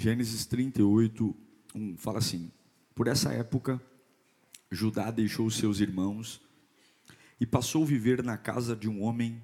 Gênesis 0.00 0.46
38, 0.46 1.34
1 1.74 1.96
fala 1.96 2.18
assim: 2.18 2.52
Por 2.94 3.08
essa 3.08 3.32
época, 3.32 3.82
Judá 4.70 5.10
deixou 5.10 5.50
seus 5.50 5.80
irmãos 5.80 6.40
e 7.40 7.44
passou 7.44 7.82
a 7.82 7.86
viver 7.86 8.22
na 8.22 8.38
casa 8.38 8.76
de 8.76 8.88
um 8.88 9.02
homem 9.02 9.42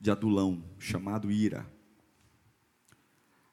de 0.00 0.10
Adulão, 0.10 0.64
chamado 0.78 1.30
Ira. 1.30 1.70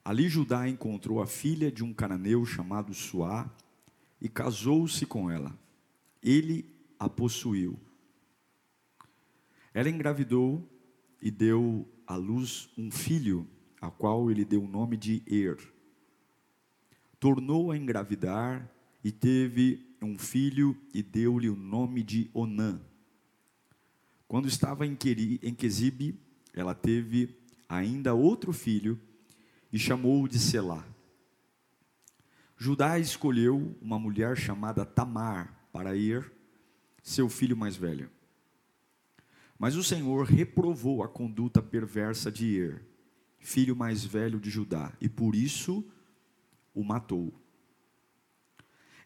Ali 0.06 0.30
Judá 0.30 0.70
encontrou 0.70 1.22
a 1.22 1.28
filha 1.28 1.70
de 1.70 1.84
um 1.84 1.94
cananeu 1.94 2.46
chamado 2.46 2.94
Suá 2.94 3.54
e 4.22 4.30
casou-se 4.30 5.06
com 5.06 5.30
ela. 5.30 5.54
Ele 6.22 6.74
a 6.98 7.10
possuiu. 7.10 7.78
Ela 9.74 9.90
engravidou 9.90 10.66
e 11.22 11.30
deu 11.30 11.86
à 12.08 12.16
luz 12.16 12.70
um 12.78 12.90
filho 12.90 13.46
a 13.84 13.92
qual 13.92 14.32
ele 14.32 14.46
deu 14.46 14.64
o 14.64 14.68
nome 14.68 14.96
de 14.96 15.22
Er. 15.28 15.58
Tornou 17.20 17.70
a 17.70 17.78
engravidar 17.78 18.72
e 19.04 19.12
teve 19.12 19.94
um 20.02 20.18
filho 20.18 20.74
e 20.94 21.04
deu-lhe 21.04 21.50
o 21.50 21.56
nome 21.58 22.02
de 22.02 22.32
Onã. 22.34 22.80
Quando 24.26 24.48
estava 24.48 24.88
em 24.88 24.96
Quesibe, 24.96 26.18
ela 26.54 26.74
teve 26.74 27.38
ainda 27.68 28.14
outro 28.14 28.54
filho 28.54 28.98
e 29.70 29.78
chamou-o 29.78 30.30
de 30.30 30.40
Selá. 30.40 30.88
Judá 32.58 32.98
escolheu 32.98 33.78
uma 33.82 34.00
mulher 34.00 34.38
chamada 34.38 34.86
Tamar 34.86 35.68
para 35.74 35.94
Ir, 35.94 36.32
seu 37.02 37.28
filho 37.28 37.58
mais 37.58 37.76
velho. 37.76 38.10
Mas 39.60 39.76
o 39.76 39.84
Senhor 39.84 40.26
reprovou 40.26 41.04
a 41.04 41.10
conduta 41.10 41.62
perversa 41.62 42.32
de 42.32 42.46
Ir 42.46 42.93
filho 43.44 43.76
mais 43.76 44.04
velho 44.04 44.40
de 44.40 44.50
Judá, 44.50 44.94
e 45.00 45.08
por 45.08 45.36
isso 45.36 45.86
o 46.74 46.84
matou. 46.84 47.34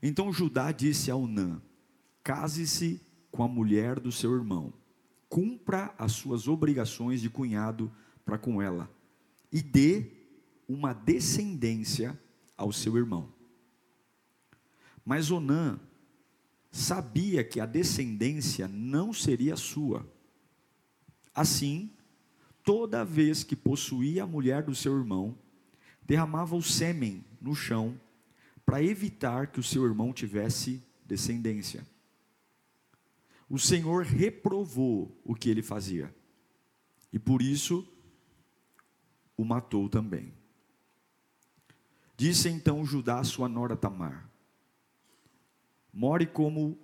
Então 0.01 0.31
Judá 0.31 0.71
disse 0.71 1.09
a 1.09 1.15
Unã: 1.15 1.61
Case-se 2.23 3.01
com 3.31 3.43
a 3.43 3.47
mulher 3.47 3.99
do 3.99 4.11
seu 4.11 4.33
irmão, 4.35 4.71
cumpra 5.27 5.93
as 5.97 6.13
suas 6.13 6.47
obrigações 6.47 7.19
de 7.19 7.29
cunhado 7.29 7.91
para 8.23 8.37
com 8.37 8.61
ela, 8.61 8.89
e 9.51 9.61
dê 9.61 10.11
uma 10.67 10.93
descendência 10.93 12.19
ao 12.55 12.71
seu 12.71 12.95
irmão. 12.95 13.33
Mas 15.03 15.31
Onã 15.31 15.79
sabia 16.71 17.43
que 17.43 17.59
a 17.59 17.65
descendência 17.65 18.67
não 18.67 19.11
seria 19.11 19.55
sua. 19.55 20.07
Assim, 21.33 21.91
toda 22.67 23.05
vez 23.05 23.45
que 23.45 23.55
possuía 23.55 24.23
a 24.23 24.27
mulher 24.27 24.61
do 24.61 24.75
seu 24.75 24.97
irmão, 24.97 25.37
derramava 26.03 26.53
o 26.53 26.61
sêmen 26.61 27.23
no 27.39 27.55
chão 27.55 27.97
para 28.65 28.83
evitar 28.83 29.47
que 29.47 29.57
o 29.61 29.63
seu 29.63 29.85
irmão 29.85 30.11
tivesse 30.11 30.83
descendência. 31.05 31.87
O 33.49 33.57
Senhor 33.57 34.03
reprovou 34.03 35.17
o 35.23 35.33
que 35.33 35.49
ele 35.49 35.61
fazia 35.61 36.13
e 37.13 37.17
por 37.17 37.41
isso 37.41 37.87
o 39.37 39.45
matou 39.45 39.87
também. 39.87 40.33
Disse 42.17 42.49
então 42.49 42.85
Judá 42.85 43.19
a 43.19 43.23
sua 43.23 43.47
nora 43.47 43.77
Tamar: 43.77 44.29
More 45.93 46.27
como 46.27 46.77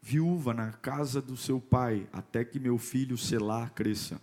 viúva 0.00 0.54
na 0.54 0.70
casa 0.70 1.20
do 1.20 1.36
seu 1.36 1.60
pai, 1.60 2.08
até 2.12 2.44
que 2.44 2.60
meu 2.60 2.78
filho 2.78 3.18
Selá 3.18 3.68
cresça 3.68 4.22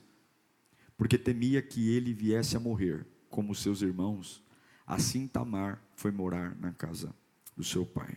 porque 1.01 1.17
temia 1.17 1.63
que 1.63 1.89
ele 1.89 2.13
viesse 2.13 2.55
a 2.55 2.59
morrer, 2.59 3.07
como 3.27 3.55
seus 3.55 3.81
irmãos. 3.81 4.43
Assim 4.85 5.27
Tamar 5.27 5.83
foi 5.95 6.11
morar 6.11 6.55
na 6.59 6.71
casa 6.71 7.11
do 7.57 7.63
seu 7.63 7.83
pai. 7.83 8.15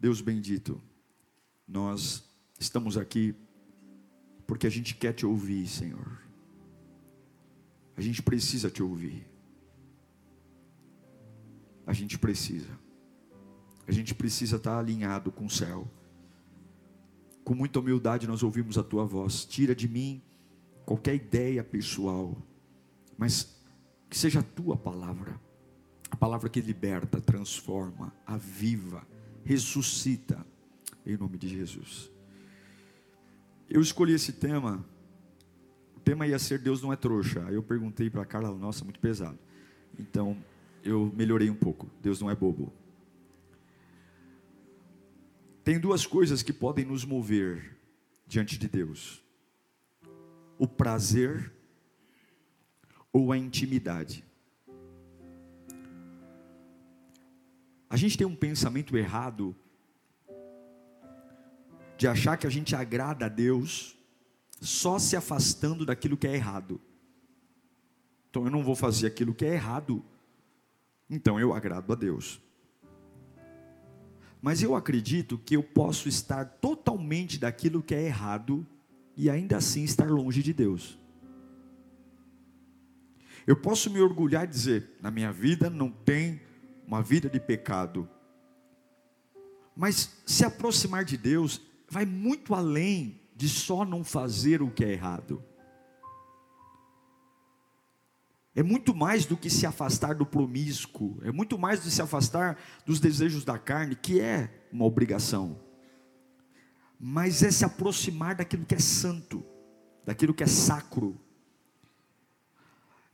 Deus 0.00 0.22
bendito, 0.22 0.80
nós 1.68 2.24
estamos 2.58 2.96
aqui 2.96 3.34
porque 4.46 4.66
a 4.66 4.70
gente 4.70 4.94
quer 4.94 5.12
te 5.12 5.26
ouvir, 5.26 5.66
Senhor. 5.66 6.22
A 7.94 8.00
gente 8.00 8.22
precisa 8.22 8.70
te 8.70 8.82
ouvir. 8.82 9.28
A 11.86 11.92
gente 11.92 12.18
precisa. 12.18 12.70
A 13.86 13.92
gente 13.92 14.14
precisa 14.14 14.56
estar 14.56 14.78
alinhado 14.78 15.30
com 15.30 15.44
o 15.44 15.50
céu. 15.50 15.86
Com 17.44 17.54
muita 17.54 17.80
humildade 17.80 18.26
nós 18.26 18.42
ouvimos 18.42 18.78
a 18.78 18.82
tua 18.82 19.04
voz. 19.04 19.44
Tira 19.44 19.74
de 19.74 19.86
mim 19.86 20.22
qualquer 20.84 21.14
ideia 21.14 21.62
pessoal, 21.62 22.36
mas 23.16 23.60
que 24.08 24.18
seja 24.18 24.40
a 24.40 24.42
tua 24.42 24.76
palavra, 24.76 25.40
a 26.10 26.16
palavra 26.16 26.48
que 26.48 26.60
liberta, 26.60 27.20
transforma, 27.20 28.12
aviva, 28.26 29.06
ressuscita, 29.44 30.44
em 31.06 31.16
nome 31.16 31.38
de 31.38 31.48
Jesus. 31.48 32.10
Eu 33.68 33.80
escolhi 33.80 34.14
esse 34.14 34.32
tema, 34.32 34.84
o 35.96 36.00
tema 36.00 36.26
ia 36.26 36.38
ser 36.38 36.58
Deus 36.58 36.82
não 36.82 36.92
é 36.92 36.96
trouxa. 36.96 37.44
Aí 37.46 37.54
eu 37.54 37.62
perguntei 37.62 38.10
para 38.10 38.22
a 38.22 38.26
Carla, 38.26 38.50
nossa, 38.56 38.84
muito 38.84 38.98
pesado. 38.98 39.38
Então 39.98 40.36
eu 40.82 41.12
melhorei 41.14 41.48
um 41.48 41.54
pouco, 41.54 41.88
Deus 42.02 42.20
não 42.20 42.30
é 42.30 42.34
bobo. 42.34 42.72
Tem 45.62 45.78
duas 45.78 46.04
coisas 46.06 46.42
que 46.42 46.52
podem 46.52 46.84
nos 46.84 47.04
mover 47.04 47.76
diante 48.26 48.58
de 48.58 48.66
Deus 48.66 49.22
o 50.60 50.68
prazer 50.68 51.50
ou 53.10 53.32
a 53.32 53.38
intimidade. 53.38 54.22
A 57.88 57.96
gente 57.96 58.18
tem 58.18 58.26
um 58.26 58.36
pensamento 58.36 58.94
errado 58.94 59.56
de 61.96 62.06
achar 62.06 62.36
que 62.36 62.46
a 62.46 62.50
gente 62.50 62.76
agrada 62.76 63.24
a 63.24 63.28
Deus 63.28 63.96
só 64.60 64.98
se 64.98 65.16
afastando 65.16 65.86
daquilo 65.86 66.16
que 66.16 66.26
é 66.26 66.34
errado. 66.34 66.78
Então 68.28 68.44
eu 68.44 68.50
não 68.50 68.62
vou 68.62 68.76
fazer 68.76 69.06
aquilo 69.06 69.34
que 69.34 69.46
é 69.46 69.54
errado, 69.54 70.04
então 71.08 71.40
eu 71.40 71.54
agrado 71.54 71.90
a 71.90 71.96
Deus. 71.96 72.38
Mas 74.42 74.62
eu 74.62 74.74
acredito 74.74 75.38
que 75.38 75.56
eu 75.56 75.62
posso 75.62 76.06
estar 76.06 76.44
totalmente 76.44 77.38
daquilo 77.38 77.82
que 77.82 77.94
é 77.94 78.04
errado 78.04 78.66
e 79.16 79.28
ainda 79.28 79.56
assim 79.56 79.84
estar 79.84 80.08
longe 80.10 80.42
de 80.42 80.52
Deus. 80.52 80.98
Eu 83.46 83.56
posso 83.56 83.90
me 83.90 84.00
orgulhar 84.00 84.44
e 84.44 84.48
dizer: 84.48 84.96
na 85.00 85.10
minha 85.10 85.32
vida 85.32 85.68
não 85.68 85.90
tem 85.90 86.40
uma 86.86 87.02
vida 87.02 87.28
de 87.28 87.40
pecado. 87.40 88.08
Mas 89.74 90.22
se 90.26 90.44
aproximar 90.44 91.04
de 91.04 91.16
Deus 91.16 91.60
vai 91.88 92.04
muito 92.04 92.54
além 92.54 93.20
de 93.34 93.48
só 93.48 93.84
não 93.84 94.04
fazer 94.04 94.62
o 94.62 94.70
que 94.70 94.84
é 94.84 94.92
errado. 94.92 95.42
É 98.54 98.62
muito 98.62 98.94
mais 98.94 99.24
do 99.24 99.36
que 99.36 99.48
se 99.48 99.64
afastar 99.64 100.14
do 100.14 100.26
promíscuo, 100.26 101.18
é 101.22 101.30
muito 101.30 101.56
mais 101.56 101.80
do 101.80 101.84
que 101.84 101.90
se 101.90 102.02
afastar 102.02 102.58
dos 102.84 102.98
desejos 102.98 103.44
da 103.44 103.58
carne, 103.58 103.94
que 103.94 104.20
é 104.20 104.66
uma 104.72 104.84
obrigação 104.84 105.69
mas 107.02 107.42
é 107.42 107.50
se 107.50 107.64
aproximar 107.64 108.34
daquilo 108.34 108.66
que 108.66 108.74
é 108.74 108.78
santo, 108.78 109.42
daquilo 110.04 110.34
que 110.34 110.44
é 110.44 110.46
sacro. 110.46 111.18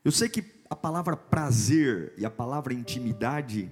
Eu 0.04 0.10
sei 0.10 0.28
que 0.28 0.44
a 0.68 0.74
palavra 0.74 1.16
prazer 1.16 2.12
e 2.18 2.26
a 2.26 2.30
palavra 2.30 2.74
intimidade, 2.74 3.70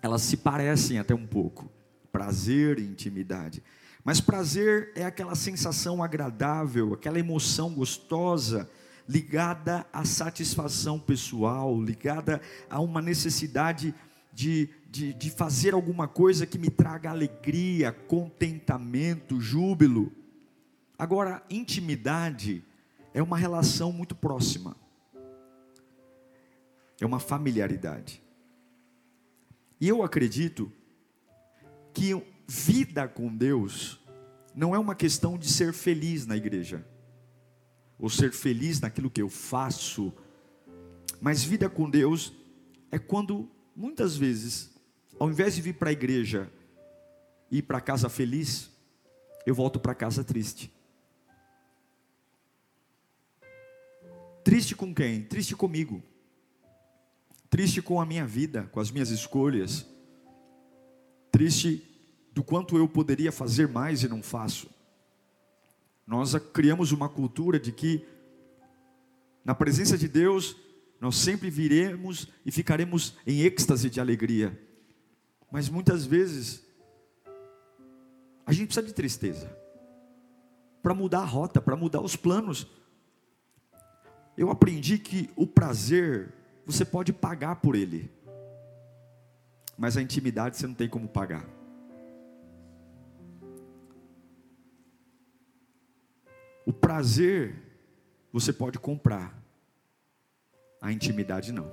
elas 0.00 0.22
se 0.22 0.36
parecem 0.36 1.00
até 1.00 1.12
um 1.12 1.26
pouco. 1.26 1.68
Prazer 2.12 2.78
e 2.78 2.86
intimidade. 2.86 3.60
Mas 4.04 4.20
prazer 4.20 4.92
é 4.94 5.04
aquela 5.04 5.34
sensação 5.34 6.00
agradável, 6.00 6.94
aquela 6.94 7.18
emoção 7.18 7.74
gostosa, 7.74 8.70
ligada 9.08 9.84
à 9.92 10.04
satisfação 10.04 10.98
pessoal, 10.98 11.80
ligada 11.82 12.40
a 12.68 12.80
uma 12.80 13.02
necessidade 13.02 13.92
de, 14.40 14.70
de, 14.88 15.12
de 15.12 15.30
fazer 15.30 15.74
alguma 15.74 16.08
coisa 16.08 16.46
que 16.46 16.56
me 16.56 16.70
traga 16.70 17.10
alegria, 17.10 17.92
contentamento, 17.92 19.38
júbilo. 19.38 20.10
Agora, 20.98 21.44
intimidade 21.50 22.64
é 23.12 23.22
uma 23.22 23.36
relação 23.36 23.92
muito 23.92 24.14
próxima, 24.14 24.74
é 26.98 27.04
uma 27.04 27.20
familiaridade. 27.20 28.22
E 29.78 29.86
eu 29.86 30.02
acredito 30.02 30.72
que 31.92 32.18
vida 32.48 33.06
com 33.06 33.36
Deus 33.36 34.00
não 34.54 34.74
é 34.74 34.78
uma 34.78 34.94
questão 34.94 35.36
de 35.36 35.52
ser 35.52 35.74
feliz 35.74 36.24
na 36.24 36.34
igreja, 36.34 36.82
ou 37.98 38.08
ser 38.08 38.32
feliz 38.32 38.80
naquilo 38.80 39.10
que 39.10 39.20
eu 39.20 39.28
faço, 39.28 40.10
mas 41.20 41.44
vida 41.44 41.68
com 41.68 41.90
Deus 41.90 42.32
é 42.90 42.98
quando, 42.98 43.46
muitas 43.80 44.14
vezes, 44.14 44.70
ao 45.18 45.30
invés 45.30 45.54
de 45.54 45.62
vir 45.62 45.72
para 45.72 45.88
a 45.88 45.92
igreja 45.92 46.52
e 47.50 47.58
ir 47.58 47.62
para 47.62 47.80
casa 47.80 48.10
feliz, 48.10 48.70
eu 49.46 49.54
volto 49.54 49.80
para 49.80 49.94
casa 49.94 50.22
triste. 50.22 50.70
Triste 54.44 54.76
com 54.76 54.94
quem? 54.94 55.22
Triste 55.22 55.56
comigo. 55.56 56.02
Triste 57.48 57.80
com 57.80 57.98
a 57.98 58.04
minha 58.04 58.26
vida, 58.26 58.64
com 58.70 58.80
as 58.80 58.90
minhas 58.90 59.08
escolhas. 59.08 59.86
Triste 61.32 61.82
do 62.32 62.44
quanto 62.44 62.76
eu 62.76 62.86
poderia 62.86 63.32
fazer 63.32 63.66
mais 63.66 64.02
e 64.02 64.08
não 64.08 64.22
faço. 64.22 64.68
Nós 66.06 66.34
criamos 66.52 66.92
uma 66.92 67.08
cultura 67.08 67.58
de 67.58 67.72
que, 67.72 68.06
na 69.42 69.54
presença 69.54 69.96
de 69.96 70.06
Deus, 70.06 70.54
nós 71.00 71.16
sempre 71.16 71.48
viremos 71.48 72.28
e 72.44 72.52
ficaremos 72.52 73.16
em 73.26 73.40
êxtase 73.40 73.88
de 73.88 74.00
alegria. 74.00 74.60
Mas 75.50 75.68
muitas 75.68 76.04
vezes, 76.04 76.62
a 78.44 78.52
gente 78.52 78.66
precisa 78.66 78.86
de 78.86 78.92
tristeza 78.92 79.56
para 80.82 80.94
mudar 80.94 81.20
a 81.20 81.24
rota, 81.24 81.60
para 81.60 81.74
mudar 81.74 82.02
os 82.02 82.16
planos. 82.16 82.66
Eu 84.36 84.50
aprendi 84.50 84.98
que 84.98 85.30
o 85.36 85.46
prazer, 85.46 86.34
você 86.66 86.84
pode 86.84 87.12
pagar 87.12 87.56
por 87.56 87.74
ele, 87.74 88.10
mas 89.76 89.96
a 89.96 90.02
intimidade 90.02 90.58
você 90.58 90.66
não 90.66 90.74
tem 90.74 90.88
como 90.88 91.08
pagar. 91.08 91.48
O 96.66 96.72
prazer 96.72 97.56
você 98.32 98.52
pode 98.52 98.78
comprar, 98.78 99.39
a 100.80 100.92
intimidade 100.92 101.52
não. 101.52 101.70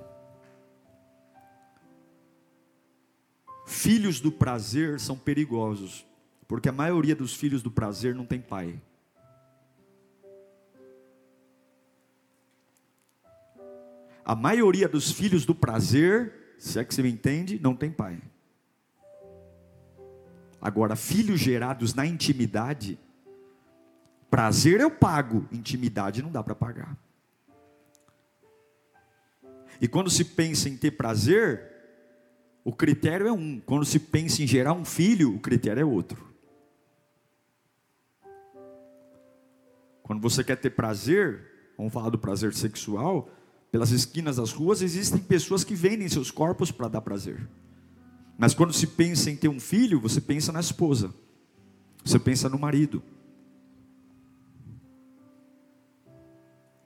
Filhos 3.66 4.20
do 4.20 4.32
prazer 4.32 4.98
são 4.98 5.16
perigosos, 5.16 6.06
porque 6.46 6.68
a 6.68 6.72
maioria 6.72 7.14
dos 7.14 7.34
filhos 7.34 7.62
do 7.62 7.70
prazer 7.70 8.14
não 8.14 8.24
tem 8.24 8.40
pai. 8.40 8.80
A 14.24 14.34
maioria 14.34 14.88
dos 14.88 15.10
filhos 15.10 15.46
do 15.46 15.54
prazer, 15.54 16.54
se 16.58 16.78
é 16.78 16.84
que 16.84 16.94
você 16.94 17.02
me 17.02 17.10
entende, 17.10 17.58
não 17.58 17.74
tem 17.74 17.90
pai. 17.90 18.20
Agora, 20.60 20.96
filhos 20.96 21.40
gerados 21.40 21.94
na 21.94 22.04
intimidade, 22.04 22.98
Prazer 24.30 24.80
eu 24.80 24.90
pago, 24.90 25.46
intimidade 25.50 26.22
não 26.22 26.30
dá 26.30 26.42
para 26.42 26.54
pagar. 26.54 26.96
E 29.80 29.86
quando 29.86 30.10
se 30.10 30.24
pensa 30.24 30.68
em 30.68 30.76
ter 30.76 30.92
prazer, 30.92 31.62
o 32.64 32.72
critério 32.72 33.28
é 33.28 33.32
um. 33.32 33.60
Quando 33.60 33.84
se 33.84 33.98
pensa 33.98 34.42
em 34.42 34.46
gerar 34.46 34.72
um 34.72 34.84
filho, 34.84 35.34
o 35.34 35.40
critério 35.40 35.80
é 35.80 35.84
outro. 35.84 36.28
Quando 40.02 40.20
você 40.20 40.42
quer 40.42 40.56
ter 40.56 40.70
prazer, 40.70 41.72
vamos 41.76 41.92
falar 41.92 42.10
do 42.10 42.18
prazer 42.18 42.54
sexual, 42.54 43.30
pelas 43.70 43.90
esquinas 43.90 44.36
das 44.36 44.52
ruas 44.52 44.80
existem 44.80 45.18
pessoas 45.18 45.62
que 45.62 45.74
vendem 45.74 46.08
seus 46.08 46.30
corpos 46.30 46.70
para 46.70 46.88
dar 46.88 47.02
prazer. 47.02 47.46
Mas 48.38 48.54
quando 48.54 48.72
se 48.72 48.86
pensa 48.86 49.30
em 49.30 49.36
ter 49.36 49.48
um 49.48 49.60
filho, 49.60 50.00
você 50.00 50.20
pensa 50.20 50.52
na 50.52 50.60
esposa, 50.60 51.12
você 52.04 52.18
pensa 52.18 52.48
no 52.48 52.58
marido. 52.58 53.02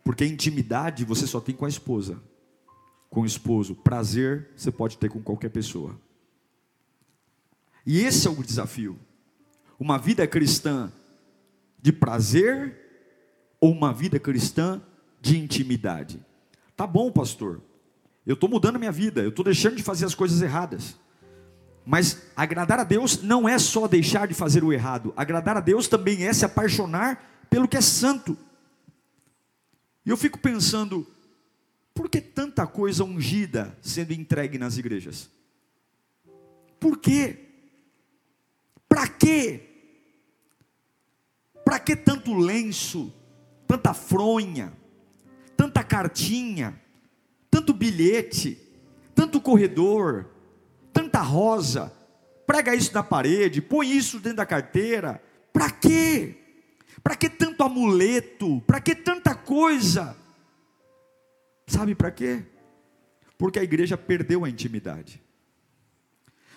Porque 0.02 0.24
intimidade 0.24 1.04
você 1.04 1.26
só 1.26 1.40
tem 1.40 1.54
com 1.54 1.64
a 1.64 1.68
esposa, 1.68 2.20
com 3.12 3.20
o 3.20 3.26
esposo. 3.26 3.74
Prazer 3.74 4.48
você 4.56 4.72
pode 4.72 4.96
ter 4.96 5.10
com 5.10 5.22
qualquer 5.22 5.50
pessoa. 5.50 6.00
E 7.86 8.00
esse 8.00 8.26
é 8.26 8.30
o 8.30 8.42
desafio. 8.42 8.98
Uma 9.78 9.98
vida 9.98 10.26
cristã 10.26 10.90
de 11.80 11.92
prazer 11.92 12.74
ou 13.60 13.70
uma 13.70 13.92
vida 13.92 14.18
cristã 14.18 14.80
de 15.20 15.38
intimidade? 15.38 16.24
Tá 16.74 16.86
bom, 16.86 17.12
pastor. 17.12 17.60
Eu 18.26 18.34
estou 18.34 18.48
mudando 18.48 18.78
minha 18.78 18.92
vida, 18.92 19.20
eu 19.20 19.28
estou 19.28 19.44
deixando 19.44 19.76
de 19.76 19.82
fazer 19.82 20.06
as 20.06 20.14
coisas 20.14 20.40
erradas. 20.40 20.96
Mas 21.84 22.22
agradar 22.34 22.78
a 22.78 22.84
Deus 22.84 23.20
não 23.22 23.46
é 23.46 23.58
só 23.58 23.86
deixar 23.86 24.26
de 24.26 24.34
fazer 24.34 24.64
o 24.64 24.72
errado, 24.72 25.12
agradar 25.16 25.56
a 25.56 25.60
Deus 25.60 25.86
também 25.86 26.24
é 26.24 26.32
se 26.32 26.44
apaixonar 26.44 27.44
pelo 27.50 27.68
que 27.68 27.76
é 27.76 27.80
santo. 27.80 28.38
E 30.06 30.10
eu 30.10 30.16
fico 30.16 30.38
pensando, 30.38 31.06
que 32.12 32.20
tanta 32.20 32.66
coisa 32.66 33.02
ungida 33.02 33.74
sendo 33.80 34.12
entregue 34.12 34.58
nas 34.58 34.76
igrejas? 34.76 35.30
Por 36.78 36.98
quê? 36.98 37.38
Para 38.86 39.08
quê? 39.08 39.62
Para 41.64 41.78
que 41.78 41.96
tanto 41.96 42.34
lenço, 42.34 43.10
tanta 43.66 43.94
fronha, 43.94 44.74
tanta 45.56 45.82
cartinha, 45.82 46.78
tanto 47.50 47.72
bilhete, 47.72 48.58
tanto 49.14 49.40
corredor, 49.40 50.28
tanta 50.92 51.22
rosa? 51.22 51.90
Prega 52.46 52.74
isso 52.74 52.92
na 52.92 53.02
parede, 53.02 53.62
põe 53.62 53.90
isso 53.90 54.20
dentro 54.20 54.36
da 54.36 54.46
carteira. 54.46 55.22
Para 55.50 55.70
quê? 55.70 56.36
Para 57.02 57.16
que 57.16 57.30
tanto 57.30 57.62
amuleto? 57.62 58.60
Para 58.66 58.82
que 58.82 58.94
tanta 58.94 59.34
coisa? 59.34 60.14
Sabe 61.66 61.94
para 61.94 62.10
quê? 62.10 62.42
Porque 63.38 63.58
a 63.58 63.62
igreja 63.62 63.96
perdeu 63.96 64.44
a 64.44 64.48
intimidade. 64.48 65.22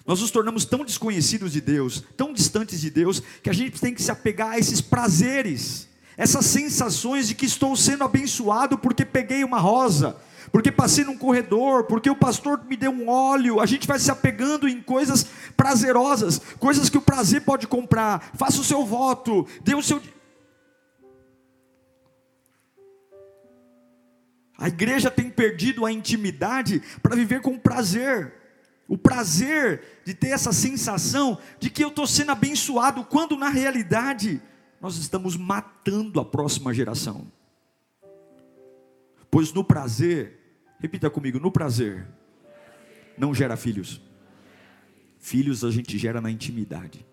Nós 0.06 0.22
nos 0.22 0.30
tornamos 0.30 0.66
tão 0.66 0.86
desconhecidos 0.86 1.52
de 1.52 1.60
Deus, 1.60 2.04
tão 2.16 2.32
distantes 2.32 2.80
de 2.80 2.92
Deus, 2.92 3.22
que 3.42 3.50
a 3.50 3.54
gente 3.54 3.82
tem 3.82 3.94
que 3.94 4.04
se 4.04 4.12
apegar 4.12 4.52
a 4.52 4.60
esses 4.60 4.80
prazeres, 4.80 5.90
essas 6.16 6.46
sensações 6.46 7.28
de 7.28 7.34
que 7.34 7.46
estou 7.46 7.76
sendo 7.76 8.04
abençoado 8.04 8.78
porque 8.78 9.04
peguei 9.04 9.44
uma 9.44 9.60
rosa, 9.60 10.16
porque 10.52 10.72
passei 10.72 11.04
num 11.04 11.18
corredor, 11.18 11.86
porque 11.86 12.10
o 12.10 12.16
pastor 12.16 12.64
me 12.66 12.78
deu 12.78 12.92
um 12.92 13.10
óleo. 13.10 13.60
A 13.60 13.66
gente 13.66 13.88
vai 13.88 13.98
se 13.98 14.12
apegando 14.12 14.70
em 14.70 14.80
coisas 14.80 15.26
prazerosas, 15.58 16.40
coisas 16.60 16.88
que 16.88 16.98
o 17.00 17.02
prazer 17.02 17.42
pode 17.42 17.68
comprar. 17.68 18.32
Faça 18.36 18.62
o 18.62 18.64
seu 18.64 18.86
voto, 18.86 19.48
dê 19.64 19.74
o 19.74 19.82
seu. 19.82 20.02
A 24.58 24.68
igreja 24.68 25.12
tem 25.12 25.30
perdido 25.30 25.86
a 25.86 25.92
intimidade 25.92 26.82
para 27.02 27.16
viver 27.16 27.42
com 27.42 27.58
prazer. 27.58 28.34
O 28.88 28.98
prazer 28.98 30.02
de 30.06 30.14
ter 30.14 30.30
essa 30.30 30.54
sensação 30.54 31.40
de 31.60 31.70
que 31.70 31.84
eu 31.84 31.90
estou 31.90 32.06
sendo 32.08 32.32
abençoado, 32.32 33.04
quando 33.04 33.36
na 33.36 33.50
realidade 33.50 34.42
nós 34.80 34.98
estamos 34.98 35.36
matando 35.36 36.20
a 36.20 36.26
próxima 36.26 36.74
geração. 36.74 37.30
Pois 39.30 39.52
no 39.52 39.64
prazer, 39.64 40.40
repita 40.80 41.10
comigo: 41.10 41.40
no 41.40 41.52
prazer, 41.52 42.08
não 43.18 43.34
gera 43.34 43.58
filhos. 43.58 44.00
Filhos 45.20 45.66
a 45.66 45.72
gente 45.72 45.98
gera 45.98 46.22
na 46.22 46.30
intimidade. 46.30 47.06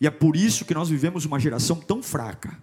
E 0.00 0.06
é 0.06 0.10
por 0.10 0.34
isso 0.34 0.64
que 0.64 0.74
nós 0.74 0.88
vivemos 0.88 1.24
uma 1.24 1.38
geração 1.38 1.76
tão 1.76 2.02
fraca 2.02 2.60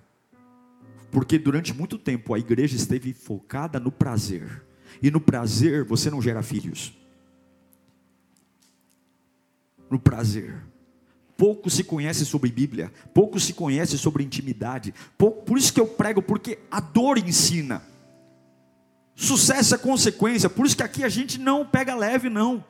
porque 1.14 1.38
durante 1.38 1.74
muito 1.74 1.98
tempo 2.00 2.34
a 2.34 2.40
igreja 2.40 2.76
esteve 2.76 3.14
focada 3.14 3.80
no 3.80 3.92
prazer. 3.92 4.66
E 5.00 5.12
no 5.12 5.22
prazer 5.22 5.86
você 5.86 6.10
não 6.10 6.20
gera 6.20 6.42
filhos. 6.42 6.92
No 9.92 10.00
prazer. 10.00 10.56
Pouco 11.38 11.70
se 11.70 11.84
conhece 11.84 12.26
sobre 12.26 12.52
Bíblia, 12.52 12.92
pouco 13.14 13.40
se 13.40 13.54
conhece 13.54 13.98
sobre 13.98 14.24
intimidade. 14.24 14.94
Pouco, 15.16 15.44
por 15.44 15.58
isso 15.58 15.72
que 15.72 15.80
eu 15.80 15.86
prego, 15.86 16.22
porque 16.22 16.58
a 16.72 16.80
dor 16.80 17.20
ensina. 17.20 17.84
Sucesso 19.16 19.76
é 19.76 19.78
consequência, 19.78 20.50
por 20.50 20.66
isso 20.66 20.76
que 20.76 20.84
aqui 20.84 21.04
a 21.04 21.10
gente 21.10 21.40
não 21.40 21.64
pega 21.64 21.94
leve, 21.94 22.28
não. 22.28 22.66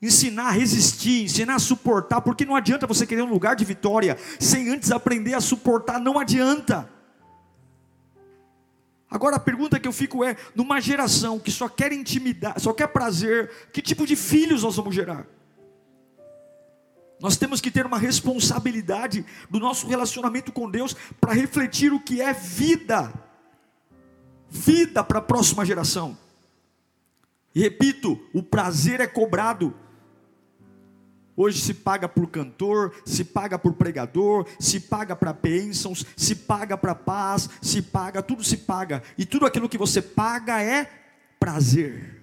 Ensinar 0.00 0.48
a 0.48 0.52
resistir, 0.52 1.24
ensinar 1.24 1.56
a 1.56 1.58
suportar, 1.58 2.22
porque 2.22 2.46
não 2.46 2.56
adianta 2.56 2.86
você 2.86 3.06
querer 3.06 3.22
um 3.22 3.30
lugar 3.30 3.54
de 3.54 3.64
vitória 3.64 4.16
sem 4.38 4.70
antes 4.70 4.90
aprender 4.90 5.34
a 5.34 5.40
suportar, 5.40 6.00
não 6.00 6.18
adianta. 6.18 6.93
Agora 9.10 9.36
a 9.36 9.40
pergunta 9.40 9.78
que 9.78 9.86
eu 9.86 9.92
fico 9.92 10.24
é: 10.24 10.36
numa 10.54 10.80
geração 10.80 11.38
que 11.38 11.50
só 11.50 11.68
quer 11.68 11.92
intimidade, 11.92 12.62
só 12.62 12.72
quer 12.72 12.88
prazer, 12.88 13.68
que 13.72 13.82
tipo 13.82 14.06
de 14.06 14.16
filhos 14.16 14.62
nós 14.62 14.76
vamos 14.76 14.94
gerar? 14.94 15.26
Nós 17.20 17.36
temos 17.36 17.60
que 17.60 17.70
ter 17.70 17.86
uma 17.86 17.98
responsabilidade 17.98 19.24
do 19.48 19.58
nosso 19.58 19.86
relacionamento 19.86 20.52
com 20.52 20.70
Deus 20.70 20.94
para 21.20 21.32
refletir 21.32 21.92
o 21.92 22.00
que 22.00 22.20
é 22.20 22.32
vida, 22.32 23.12
vida 24.50 25.02
para 25.02 25.20
a 25.20 25.22
próxima 25.22 25.64
geração. 25.64 26.18
E 27.54 27.60
repito, 27.60 28.20
o 28.34 28.42
prazer 28.42 29.00
é 29.00 29.06
cobrado. 29.06 29.74
Hoje 31.36 31.60
se 31.60 31.74
paga 31.74 32.08
por 32.08 32.28
cantor, 32.28 32.94
se 33.04 33.24
paga 33.24 33.58
por 33.58 33.74
pregador, 33.74 34.46
se 34.58 34.78
paga 34.78 35.16
para 35.16 35.32
bênçãos, 35.32 36.04
se 36.16 36.34
paga 36.34 36.76
para 36.76 36.94
paz, 36.94 37.50
se 37.60 37.82
paga, 37.82 38.22
tudo 38.22 38.44
se 38.44 38.56
paga. 38.58 39.02
E 39.18 39.26
tudo 39.26 39.44
aquilo 39.44 39.68
que 39.68 39.78
você 39.78 40.00
paga 40.00 40.62
é 40.62 40.88
prazer. 41.40 42.22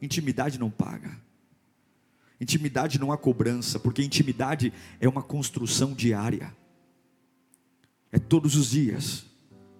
Intimidade 0.00 0.58
não 0.58 0.68
paga. 0.68 1.16
Intimidade 2.40 2.98
não 2.98 3.12
há 3.12 3.16
cobrança, 3.16 3.78
porque 3.78 4.02
intimidade 4.02 4.72
é 5.00 5.08
uma 5.08 5.22
construção 5.22 5.92
diária. 5.92 6.52
É 8.10 8.18
todos 8.18 8.56
os 8.56 8.70
dias. 8.70 9.24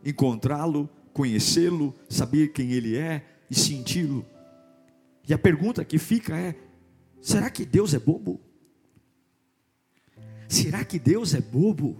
Encontrá-lo, 0.05 0.89
conhecê-lo, 1.13 1.93
saber 2.09 2.53
quem 2.53 2.71
ele 2.71 2.97
é 2.97 3.25
e 3.51 3.55
senti-lo. 3.57 4.25
E 5.29 5.35
a 5.35 5.39
pergunta 5.39 5.85
que 5.85 5.99
fica 5.99 6.37
é: 6.37 6.55
será 7.23 7.49
que 7.49 7.65
Deus 7.65 7.95
é 7.95 7.99
bobo? 7.99 8.41
Será 10.49 10.85
que 10.85 10.99
Deus 10.99 11.33
é 11.33 11.41
bobo 11.41 11.97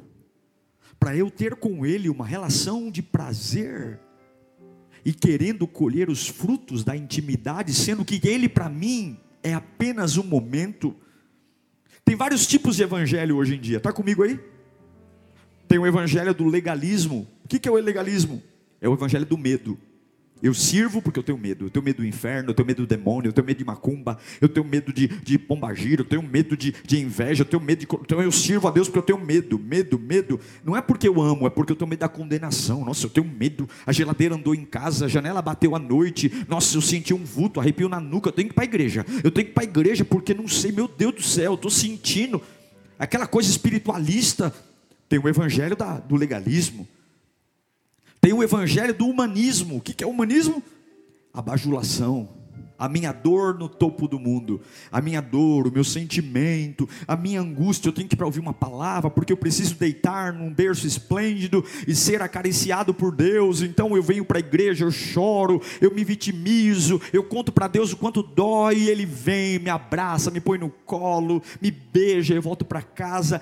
para 1.01 1.17
eu 1.17 1.31
ter 1.31 1.55
com 1.55 1.87
Ele 1.87 2.11
uma 2.11 2.27
relação 2.27 2.91
de 2.91 3.01
prazer 3.01 3.99
e 5.05 5.13
querendo 5.15 5.67
colher 5.67 6.11
os 6.11 6.29
frutos 6.29 6.85
da 6.85 6.95
intimidade, 6.95 7.73
sendo 7.73 8.05
que 8.05 8.21
Ele 8.29 8.51
para 8.51 8.69
mim 8.69 9.19
é 9.43 9.55
apenas 9.55 10.19
um 10.19 10.23
momento? 10.23 10.95
Tem 12.05 12.15
vários 12.15 12.47
tipos 12.47 12.77
de 12.77 12.83
evangelho 12.83 13.37
hoje 13.37 13.55
em 13.55 13.61
dia, 13.61 13.79
está 13.79 13.91
comigo 13.91 14.23
aí? 14.23 14.39
Tem 15.67 15.79
o 15.79 15.87
evangelho 15.87 16.35
do 16.35 16.45
legalismo. 16.47 17.27
O 17.43 17.49
que 17.49 17.67
é 17.67 17.73
o 17.73 17.77
legalismo? 17.77 18.43
É 18.79 18.87
o 18.87 18.93
evangelho 18.93 19.25
do 19.25 19.39
medo. 19.39 19.79
Eu 20.43 20.53
sirvo 20.53 21.01
porque 21.01 21.19
eu 21.19 21.23
tenho 21.23 21.39
medo. 21.39 21.67
Eu 21.67 21.71
tenho 21.71 21.85
medo 21.85 21.99
do 21.99 22.07
inferno, 22.07 22.51
eu 22.51 22.55
tenho 22.55 22.67
medo 22.67 22.83
do 22.85 22.87
demônio, 22.87 23.29
eu 23.29 23.33
tenho 23.33 23.47
medo 23.47 23.59
de 23.59 23.65
macumba, 23.65 24.19
eu 24.41 24.49
tenho 24.49 24.67
medo 24.67 24.93
de, 24.93 25.07
de 25.07 25.39
pombagira, 25.39 26.01
eu 26.01 26.05
tenho 26.05 26.23
medo 26.23 26.57
de, 26.57 26.75
de 26.85 27.01
inveja, 27.01 27.43
eu 27.43 27.47
tenho 27.47 27.63
medo 27.63 27.79
de. 27.79 27.87
Então 28.01 28.21
eu 28.21 28.33
sirvo 28.33 28.67
a 28.67 28.71
Deus 28.73 28.89
porque 28.89 28.99
eu 28.99 29.17
tenho 29.17 29.25
medo, 29.25 29.57
medo, 29.57 29.99
medo. 29.99 30.41
Não 30.65 30.77
é 30.77 30.83
porque 30.83 31.07
eu 31.07 31.23
amo, 31.23 31.47
é 31.47 31.51
porque 31.51 31.71
eu 31.71 31.77
tenho 31.77 31.89
medo 31.89 32.01
da 32.01 32.09
condenação. 32.09 32.85
Nossa, 32.85 33.07
eu 33.07 33.11
tenho 33.11 33.27
medo. 33.27 33.69
A 33.87 33.93
geladeira 33.93 34.35
andou 34.35 34.53
em 34.53 34.65
casa, 34.65 35.05
a 35.05 35.09
janela 35.09 35.41
bateu 35.41 35.77
à 35.77 35.79
noite. 35.79 36.33
Nossa, 36.49 36.77
eu 36.77 36.83
senti 36.83 37.15
um 37.15 37.25
vulto, 37.25 37.61
arrepio 37.61 37.89
na 37.89 38.01
nuca. 38.01 38.29
Eu 38.29 38.33
tenho 38.33 38.49
que 38.49 38.53
ir 38.53 38.57
para 38.57 38.65
a 38.65 38.67
igreja. 38.67 39.07
Eu 39.23 39.31
tenho 39.31 39.47
que 39.47 39.53
ir 39.53 39.55
para 39.55 39.63
a 39.63 39.67
igreja 39.67 40.05
porque 40.05 40.35
não 40.35 40.49
sei, 40.49 40.73
meu 40.73 40.89
Deus 40.89 41.15
do 41.15 41.23
céu, 41.23 41.53
eu 41.53 41.55
estou 41.55 41.71
sentindo 41.71 42.43
aquela 42.99 43.29
coisa 43.29 43.49
espiritualista. 43.49 44.53
Tem 45.09 45.21
o 45.21 45.29
evangelho 45.29 45.77
da, 45.77 45.99
do 45.99 46.17
legalismo. 46.17 46.89
Tem 48.23 48.33
o 48.33 48.41
evangelho 48.41 48.95
do 48.95 49.05
humanismo. 49.09 49.79
O 49.79 49.81
que 49.81 50.03
é 50.03 50.07
humanismo? 50.07 50.63
A 51.35 51.43
bajulação 51.43 52.29
a 52.79 52.89
minha 52.89 53.13
dor 53.13 53.59
no 53.59 53.69
topo 53.69 54.09
do 54.09 54.19
mundo, 54.19 54.61
a 54.91 55.01
minha 55.01 55.21
dor, 55.21 55.67
o 55.67 55.73
meu 55.73 55.85
sentimento, 55.85 56.89
a 57.07 57.17
minha 57.17 57.41
angústia. 57.41 57.89
Eu 57.89 57.93
tenho 57.93 58.09
que 58.09 58.15
ir 58.15 58.17
para 58.17 58.27
ouvir 58.27 58.41
uma 58.41 58.53
palavra, 58.53 59.11
porque 59.11 59.33
eu 59.33 59.37
preciso 59.37 59.75
deitar 59.77 60.33
num 60.33 60.53
berço 60.53 60.87
esplêndido 60.87 61.65
e 61.87 61.95
ser 61.95 62.23
acariciado 62.23 62.93
por 62.93 63.15
Deus. 63.15 63.63
Então 63.63 63.97
eu 63.97 64.03
venho 64.03 64.25
para 64.25 64.39
a 64.39 64.41
igreja, 64.41 64.85
eu 64.85 64.91
choro, 64.91 65.61
eu 65.81 65.95
me 65.95 66.05
vitimizo, 66.05 67.01
eu 67.13 67.23
conto 67.23 67.53
para 67.53 67.69
Deus 67.69 67.93
o 67.93 67.97
quanto 67.97 68.23
dói, 68.23 68.79
e 68.79 68.91
Ele 68.91 69.07
vem, 69.07 69.59
me 69.59 69.71
abraça, 69.71 70.31
me 70.31 70.41
põe 70.41 70.59
no 70.59 70.71
colo, 70.71 71.43
me 71.61 71.71
beija, 71.71 72.35
eu 72.35 72.43
volto 72.43 72.65
para 72.65 72.83
casa 72.83 73.41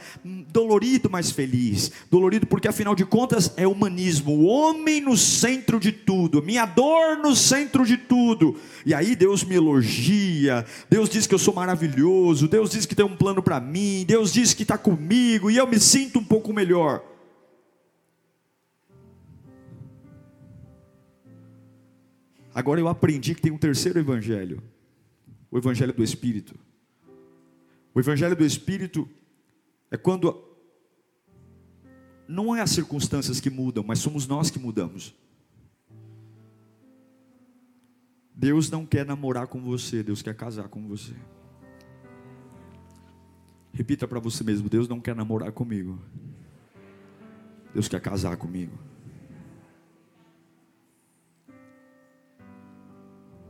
dolorido, 0.52 1.08
mas 1.10 1.30
feliz. 1.30 1.90
Dolorido 2.10 2.46
porque 2.46 2.68
afinal 2.68 2.94
de 2.94 3.04
contas 3.04 3.52
é 3.56 3.66
humanismo, 3.66 4.32
o 4.32 4.44
homem 4.44 5.00
no 5.00 5.16
centro 5.16 5.78
de 5.80 5.92
tudo, 5.92 6.42
minha 6.42 6.66
dor 6.66 7.18
no 7.18 7.34
centro 7.34 7.86
de 7.86 7.96
tudo. 7.96 8.56
E 8.84 8.92
aí 8.92 9.14
Deus 9.14 9.29
Deus 9.30 9.44
me 9.44 9.54
elogia, 9.54 10.66
Deus 10.88 11.08
diz 11.08 11.24
que 11.24 11.32
eu 11.32 11.38
sou 11.38 11.54
maravilhoso, 11.54 12.48
Deus 12.48 12.72
diz 12.72 12.84
que 12.84 12.96
tem 12.96 13.06
um 13.06 13.16
plano 13.16 13.40
para 13.40 13.60
mim, 13.60 14.04
Deus 14.04 14.32
diz 14.32 14.52
que 14.52 14.64
está 14.64 14.76
comigo 14.76 15.48
e 15.48 15.56
eu 15.56 15.68
me 15.68 15.78
sinto 15.78 16.18
um 16.18 16.24
pouco 16.24 16.52
melhor. 16.52 17.04
Agora 22.52 22.80
eu 22.80 22.88
aprendi 22.88 23.36
que 23.36 23.40
tem 23.40 23.52
um 23.52 23.58
terceiro 23.58 24.00
evangelho, 24.00 24.60
o 25.48 25.56
evangelho 25.56 25.92
do 25.92 26.02
Espírito. 26.02 26.58
O 27.94 28.00
evangelho 28.00 28.34
do 28.34 28.44
Espírito 28.44 29.08
é 29.92 29.96
quando 29.96 30.42
não 32.26 32.56
é 32.56 32.62
as 32.62 32.70
circunstâncias 32.70 33.38
que 33.38 33.48
mudam, 33.48 33.84
mas 33.86 34.00
somos 34.00 34.26
nós 34.26 34.50
que 34.50 34.58
mudamos. 34.58 35.14
Deus 38.40 38.70
não 38.70 38.86
quer 38.86 39.04
namorar 39.04 39.48
com 39.48 39.60
você, 39.60 40.02
Deus 40.02 40.22
quer 40.22 40.34
casar 40.34 40.66
com 40.66 40.88
você. 40.88 41.12
Repita 43.70 44.08
para 44.08 44.18
você 44.18 44.42
mesmo: 44.42 44.66
Deus 44.66 44.88
não 44.88 44.98
quer 44.98 45.14
namorar 45.14 45.52
comigo, 45.52 45.98
Deus 47.74 47.86
quer 47.86 48.00
casar 48.00 48.38
comigo. 48.38 48.72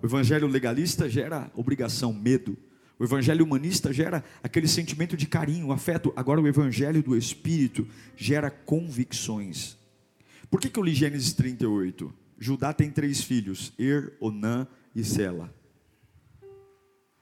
O 0.03 0.07
evangelho 0.07 0.49
legalista 0.49 1.09
gera 1.09 1.49
obrigação, 1.55 2.13
medo. 2.13 2.59
O 2.99 3.05
evangelho 3.05 3.45
humanista 3.45 3.93
gera 3.93 4.25
aquele 4.43 4.67
sentimento 4.67 5.17
de 5.17 5.29
carinho, 5.29 5.71
afeto. 5.71 6.13
Agora, 6.17 6.41
o 6.41 6.49
evangelho 6.49 7.01
do 7.01 7.17
Espírito 7.17 7.87
gera 8.17 8.51
convicções. 8.51 9.79
Por 10.51 10.61
que, 10.61 10.69
que 10.69 10.81
eu 10.81 10.83
li 10.83 10.95
Gênesis 10.95 11.33
38? 11.33 12.13
Judá 12.41 12.73
tem 12.73 12.91
três 12.91 13.23
filhos: 13.23 13.73
Er, 13.79 14.17
Onã 14.19 14.67
e 14.95 15.05
Sela. 15.05 15.55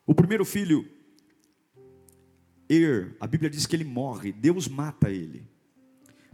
O 0.06 0.14
primeiro 0.14 0.44
filho, 0.44 0.88
Er, 2.68 3.16
a 3.18 3.26
Bíblia 3.26 3.50
diz 3.50 3.66
que 3.66 3.74
ele 3.74 3.84
morre, 3.84 4.32
Deus 4.32 4.68
mata 4.68 5.10
ele. 5.10 5.46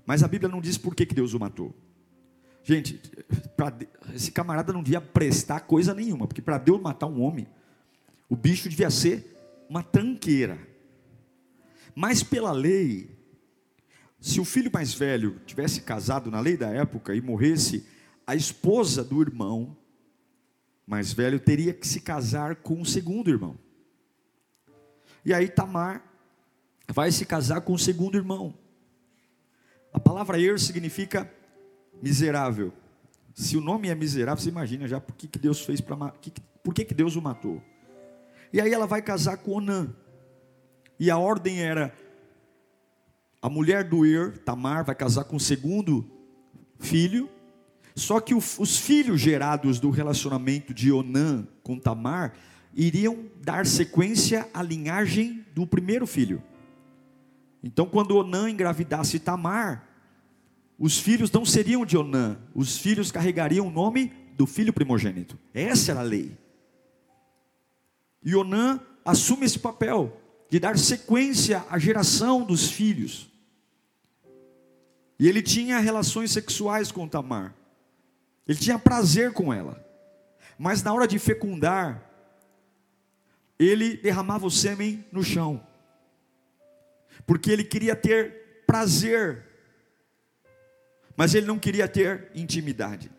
Mas 0.05 0.23
a 0.23 0.29
Bíblia 0.29 0.49
não 0.49 0.61
diz 0.61 0.76
por 0.76 0.95
que, 0.95 1.07
que 1.07 1.14
Deus 1.14 1.33
o 1.33 1.41
matou. 1.41 1.75
Gente, 2.62 3.00
pra, 3.57 3.76
esse 4.14 4.33
camarada 4.33 4.73
não 4.73 4.83
devia 4.83 5.00
prestar 5.00 5.61
coisa 5.61 5.95
nenhuma, 5.95 6.26
porque 6.26 6.43
para 6.43 6.59
Deus 6.59 6.81
matar 6.81 7.07
um 7.07 7.21
homem, 7.21 7.47
o 8.29 8.35
bicho 8.35 8.69
devia 8.69 8.91
ser 8.91 9.37
uma 9.69 9.83
tranqueira. 9.83 10.59
Mas 11.95 12.23
pela 12.23 12.53
lei, 12.53 13.11
se 14.21 14.41
o 14.41 14.45
filho 14.45 14.71
mais 14.73 14.95
velho 14.95 15.41
tivesse 15.47 15.83
casado 15.83 16.31
na 16.31 16.41
lei 16.41 16.57
da 16.57 16.69
época 16.69 17.14
e 17.14 17.21
morresse, 17.21 17.87
a 18.26 18.35
esposa 18.35 19.05
do 19.05 19.21
irmão 19.21 19.76
mais 20.87 21.12
velho 21.12 21.41
teria 21.41 21.73
que 21.73 21.87
se 21.87 22.00
casar 22.00 22.57
com 22.57 22.81
o 22.81 22.87
segundo 22.87 23.31
irmão. 23.31 23.59
E 25.25 25.33
aí 25.33 25.49
Tamar 25.49 26.05
vai 26.88 27.11
se 27.11 27.25
casar 27.25 27.62
com 27.62 27.73
o 27.73 27.79
segundo 27.79 28.17
irmão. 28.17 28.55
A 29.93 29.99
palavra 29.99 30.41
er 30.41 30.59
significa 30.59 31.31
miserável. 32.03 32.73
Se 33.33 33.57
o 33.57 33.61
nome 33.61 33.88
é 33.88 33.95
miserável, 33.95 34.43
você 34.43 34.50
imagina 34.50 34.87
já 34.87 35.00
por 35.00 35.14
que, 35.14 35.26
que 35.26 35.38
Deus 35.38 35.61
fez 35.64 35.81
para 35.81 35.97
por 36.62 36.75
que, 36.75 36.85
que 36.85 36.95
Deus 36.95 37.17
o 37.17 37.23
matou. 37.23 37.62
E 38.53 38.61
aí 38.61 38.73
ela 38.73 38.87
vai 38.87 39.03
casar 39.03 39.38
com 39.38 39.53
Onã. 39.53 39.95
E 40.99 41.11
a 41.11 41.19
ordem 41.19 41.62
era 41.62 41.93
a 43.43 43.49
mulher 43.49 43.85
do 43.85 44.07
Er, 44.07 44.38
Tamar, 44.38 44.85
vai 44.85 44.95
casar 44.95 45.25
com 45.25 45.37
o 45.37 45.41
segundo 45.41 46.09
filho, 46.79 47.29
só 47.95 48.21
que 48.21 48.35
os 48.35 48.79
filhos 48.79 49.21
gerados 49.21 49.79
do 49.79 49.91
relacionamento 49.91 50.75
de 50.75 50.91
Onã 50.91 51.47
com 51.63 51.79
Tamar 51.79 52.35
iriam 52.75 53.27
dar 53.41 53.67
sequência 53.67 54.49
à 54.53 54.63
linhagem 54.63 55.47
do 55.55 55.67
primeiro 55.67 56.07
filho. 56.07 56.43
Então, 57.63 57.87
quando 57.87 58.17
Onã 58.17 58.51
engravidasse 58.51 59.21
Tamar, 59.21 59.89
os 60.79 60.99
filhos 60.99 61.31
não 61.31 61.47
seriam 61.47 61.87
de 61.87 61.97
Onã, 61.97 62.37
os 62.53 62.77
filhos 62.77 63.13
carregariam 63.13 63.69
o 63.69 63.71
nome 63.71 64.13
do 64.37 64.45
filho 64.45 64.73
primogênito. 64.73 65.39
Essa 65.53 65.93
era 65.93 66.01
a 66.01 66.05
lei. 66.05 66.37
E 68.25 68.35
Onã 68.35 68.81
assume 69.05 69.47
esse 69.47 69.59
papel 69.59 70.21
de 70.51 70.59
dar 70.59 70.77
sequência 70.77 71.65
à 71.71 71.79
geração 71.79 72.43
dos 72.45 72.71
filhos. 72.71 73.31
E 75.19 75.29
ele 75.29 75.41
tinha 75.41 75.79
relações 75.79 76.33
sexuais 76.33 76.91
com 76.91 77.07
Tamar. 77.07 77.55
Ele 78.47 78.59
tinha 78.59 78.79
prazer 78.79 79.33
com 79.33 79.53
ela. 79.53 79.83
Mas 80.59 80.83
na 80.83 80.93
hora 80.93 81.09
de 81.09 81.19
fecundar, 81.19 82.03
ele 83.59 83.97
derramava 83.97 84.47
o 84.47 84.51
sêmen 84.51 85.05
no 85.11 85.23
chão. 85.23 85.65
Porque 87.27 87.51
ele 87.51 87.65
queria 87.65 87.97
ter 87.97 88.65
prazer. 88.67 89.45
Mas 91.17 91.35
ele 91.35 91.47
não 91.47 91.59
queria 91.59 91.89
ter 91.89 92.31
intimidade. 92.35 93.11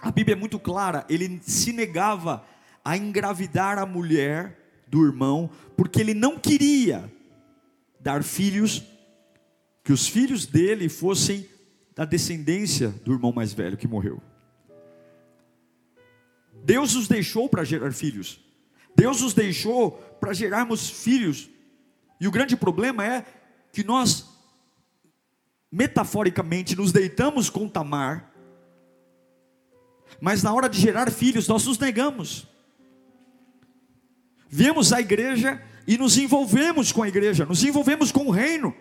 A 0.00 0.10
Bíblia 0.10 0.34
é 0.34 0.38
muito 0.38 0.58
clara, 0.58 1.06
ele 1.08 1.40
se 1.42 1.72
negava 1.72 2.44
a 2.84 2.96
engravidar 2.96 3.78
a 3.78 3.86
mulher 3.86 4.58
do 4.88 5.06
irmão, 5.06 5.48
porque 5.76 6.00
ele 6.00 6.12
não 6.12 6.36
queria 6.36 7.10
dar 8.00 8.24
filhos, 8.24 8.82
que 9.84 9.92
os 9.92 10.08
filhos 10.08 10.44
dele 10.44 10.88
fossem 10.88 11.46
da 11.94 12.04
descendência 12.04 12.88
do 12.88 13.12
irmão 13.12 13.32
mais 13.32 13.52
velho 13.52 13.76
que 13.76 13.86
morreu. 13.86 14.20
Deus 16.64 16.94
nos 16.94 17.08
deixou 17.08 17.48
para 17.48 17.64
gerar 17.64 17.92
filhos. 17.92 18.40
Deus 18.94 19.20
nos 19.20 19.34
deixou 19.34 19.92
para 20.20 20.32
gerarmos 20.32 20.88
filhos. 20.88 21.48
E 22.20 22.28
o 22.28 22.30
grande 22.30 22.56
problema 22.56 23.04
é 23.04 23.24
que 23.72 23.82
nós, 23.82 24.28
metaforicamente, 25.70 26.76
nos 26.76 26.92
deitamos 26.92 27.50
com 27.50 27.68
Tamar, 27.68 28.30
mas 30.20 30.42
na 30.42 30.52
hora 30.52 30.68
de 30.68 30.78
gerar 30.78 31.10
filhos, 31.10 31.48
nós 31.48 31.66
nos 31.66 31.78
negamos. 31.78 32.46
Viemos 34.48 34.92
à 34.92 35.00
igreja 35.00 35.60
e 35.86 35.96
nos 35.96 36.16
envolvemos 36.18 36.92
com 36.92 37.02
a 37.02 37.08
igreja, 37.08 37.46
nos 37.46 37.64
envolvemos 37.64 38.12
com 38.12 38.26
o 38.26 38.30
reino. 38.30 38.74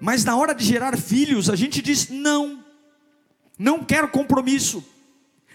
Mas 0.00 0.24
na 0.24 0.36
hora 0.36 0.54
de 0.54 0.64
gerar 0.64 0.98
filhos, 0.98 1.48
a 1.48 1.56
gente 1.56 1.80
diz: 1.80 2.10
não, 2.10 2.62
não 3.58 3.84
quero 3.84 4.08
compromisso, 4.08 4.84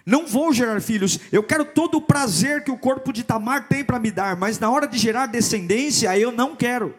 não 0.10 0.25
vou 0.25 0.51
gerar 0.51 0.82
filhos, 0.82 1.20
eu 1.32 1.44
quero 1.44 1.63
todo 1.63 2.00
o 2.00 2.01
prazer 2.01 2.63
que 2.63 2.72
o 2.72 2.78
corpo 2.78 3.13
de 3.13 3.24
Tamar 3.24 3.68
tem 3.68 3.84
para 3.86 4.00
me 4.00 4.10
dar, 4.10 4.36
mas 4.36 4.58
na 4.58 4.70
hora 4.70 4.88
de 4.88 4.98
gerar 4.98 5.28
descendência, 5.28 6.18
eu 6.18 6.32
não 6.32 6.56
quero. 6.56 6.96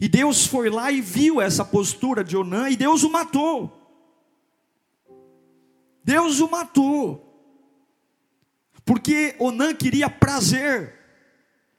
E 0.00 0.08
Deus 0.08 0.46
foi 0.46 0.70
lá 0.70 0.90
e 0.90 1.00
viu 1.00 1.40
essa 1.40 1.64
postura 1.64 2.22
de 2.22 2.36
Onã 2.36 2.68
e 2.68 2.76
Deus 2.76 3.02
o 3.02 3.10
matou. 3.10 3.78
Deus 6.04 6.40
o 6.40 6.48
matou. 6.48 7.28
Porque 8.84 9.34
Onã 9.38 9.74
queria 9.74 10.08
prazer, 10.08 10.94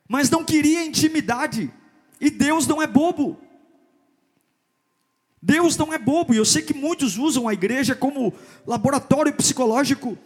mas 0.07 0.29
não 0.29 0.43
queria 0.43 0.85
intimidade. 0.85 1.71
E 2.19 2.29
Deus 2.29 2.67
não 2.67 2.81
é 2.81 2.87
bobo. 2.87 3.39
Deus 5.45 5.75
não 5.75 5.91
é 5.91 5.97
bobo, 5.97 6.33
e 6.33 6.37
eu 6.37 6.45
sei 6.45 6.61
que 6.61 6.73
muitos 6.73 7.17
usam 7.17 7.49
a 7.49 7.53
igreja 7.53 7.93
como 7.93 8.33
laboratório 8.65 9.33
psicológico. 9.33 10.17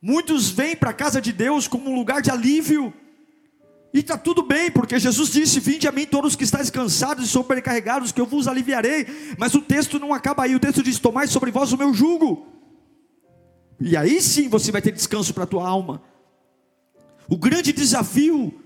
Muitos 0.00 0.50
vêm 0.50 0.76
para 0.76 0.90
a 0.90 0.94
casa 0.94 1.20
de 1.20 1.32
Deus 1.32 1.66
como 1.66 1.90
um 1.90 1.96
lugar 1.96 2.22
de 2.22 2.30
alívio. 2.30 2.94
E 3.92 3.98
está 3.98 4.16
tudo 4.16 4.44
bem, 4.44 4.70
porque 4.70 5.00
Jesus 5.00 5.32
disse: 5.32 5.58
Vinde 5.58 5.88
a 5.88 5.92
mim 5.92 6.06
todos 6.06 6.36
que 6.36 6.44
estáis 6.44 6.70
cansados 6.70 7.24
e 7.24 7.28
sobrecarregados, 7.28 8.12
que 8.12 8.20
eu 8.20 8.26
vos 8.26 8.46
aliviarei. 8.46 9.04
Mas 9.36 9.52
o 9.56 9.60
texto 9.60 9.98
não 9.98 10.14
acaba 10.14 10.44
aí, 10.44 10.54
o 10.54 10.60
texto 10.60 10.80
diz: 10.80 11.00
Tomai 11.00 11.26
sobre 11.26 11.50
vós 11.50 11.72
o 11.72 11.76
meu 11.76 11.92
jugo. 11.92 12.46
E 13.80 13.96
aí 13.96 14.22
sim 14.22 14.48
você 14.48 14.70
vai 14.70 14.80
ter 14.80 14.92
descanso 14.92 15.34
para 15.34 15.42
a 15.42 15.48
tua 15.48 15.66
alma. 15.66 16.00
O 17.28 17.36
grande 17.36 17.72
desafio 17.72 18.62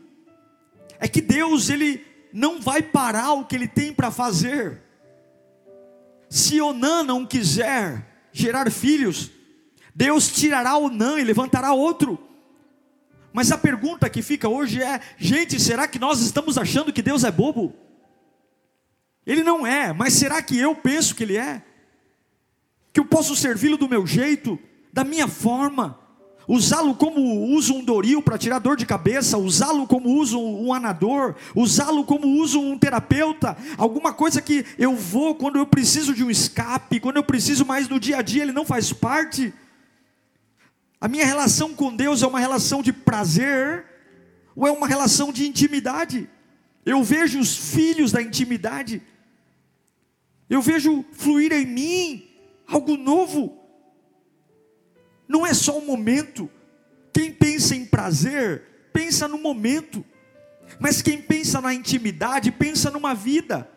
é 1.01 1.09
que 1.09 1.23
Deus, 1.23 1.71
Ele 1.71 2.05
não 2.35 2.61
vai 2.61 2.83
parar 2.83 3.33
o 3.33 3.47
que 3.47 3.57
Ele 3.57 3.67
tem 3.67 3.95
para 3.95 4.11
fazer. 4.11 4.88
Se 6.29 6.61
Onã 6.61 7.03
não 7.03 7.25
quiser 7.25 8.29
gerar 8.33 8.71
filhos, 8.71 9.31
Deus 9.95 10.31
tirará 10.31 10.77
Onã 10.77 11.19
e 11.19 11.25
levantará 11.25 11.73
outro. 11.73 12.19
Mas 13.33 13.53
a 13.53 13.59
pergunta 13.59 14.09
que 14.11 14.23
fica 14.23 14.49
hoje 14.49 14.83
é: 14.83 15.01
gente, 15.17 15.59
será 15.61 15.87
que 15.87 15.99
nós 15.99 16.21
estamos 16.21 16.59
achando 16.59 16.93
que 16.93 17.03
Deus 17.03 17.25
é 17.25 17.31
bobo? 17.31 17.75
Ele 19.27 19.43
não 19.43 19.67
é, 19.67 19.93
mas 19.93 20.15
será 20.15 20.41
que 20.43 20.59
eu 20.59 20.75
penso 20.75 21.15
que 21.15 21.23
Ele 21.23 21.37
é? 21.37 21.63
Que 22.93 23.01
eu 23.01 23.05
posso 23.05 23.37
servi-lo 23.37 23.77
do 23.77 23.89
meu 23.89 24.07
jeito, 24.07 24.59
da 24.93 25.05
minha 25.05 25.29
forma? 25.29 26.08
Usá-lo 26.49 26.95
como 26.95 27.21
usa 27.53 27.75
um 27.75 27.85
doril 27.85 28.23
para 28.23 28.39
tirar 28.39 28.59
dor 28.59 28.75
de 28.75 28.87
cabeça, 28.87 29.37
usá-lo 29.37 29.87
como 29.87 30.09
usa 30.09 30.39
um 30.39 30.73
anador, 30.73 31.37
usá-lo 31.55 32.03
como 32.05 32.27
usa 32.27 32.59
um 32.59 32.79
terapeuta, 32.79 33.55
alguma 33.77 34.15
coisa 34.15 34.41
que 34.41 34.65
eu 34.79 34.97
vou 34.97 35.35
quando 35.35 35.59
eu 35.59 35.67
preciso 35.67 36.15
de 36.15 36.25
um 36.25 36.31
escape, 36.31 36.99
quando 36.99 37.19
eu 37.19 37.23
preciso 37.23 37.67
mais 37.67 37.87
no 37.87 38.01
dia 38.01 38.17
a 38.17 38.23
dia, 38.23 38.43
ele 38.43 38.53
não 38.53 38.65
faz 38.65 38.91
parte. 38.95 39.53
A 40.99 41.07
minha 41.07 41.27
relação 41.27 41.75
com 41.75 41.95
Deus 41.95 42.23
é 42.23 42.27
uma 42.27 42.41
relação 42.41 42.83
de 42.83 42.95
prazer 42.95 43.85
ou 44.57 44.67
é 44.67 44.71
uma 44.71 44.89
relação 44.89 45.31
de 45.31 45.47
intimidade? 45.47 46.29
Eu 46.85 47.05
vejo 47.05 47.39
os 47.39 47.55
filhos 47.55 48.11
da 48.11 48.23
intimidade, 48.23 49.03
eu 50.49 50.63
vejo 50.63 51.05
fluir 51.13 51.53
em 51.53 51.67
mim 51.67 52.25
algo 52.67 52.97
novo, 52.97 53.58
não 55.29 55.47
é 55.47 55.53
só 55.53 55.79
um 55.79 55.85
momento. 55.85 56.51
Quem 57.13 57.31
pensa 57.33 57.77
em 57.77 57.85
prazer, 57.85 58.63
pensa 58.93 59.29
no 59.29 59.39
momento. 59.39 60.05
Mas 60.81 61.03
quem 61.03 61.21
pensa 61.21 61.61
na 61.61 61.75
intimidade, 61.75 62.51
pensa 62.51 62.91
numa 62.91 63.15
vida. 63.15 63.69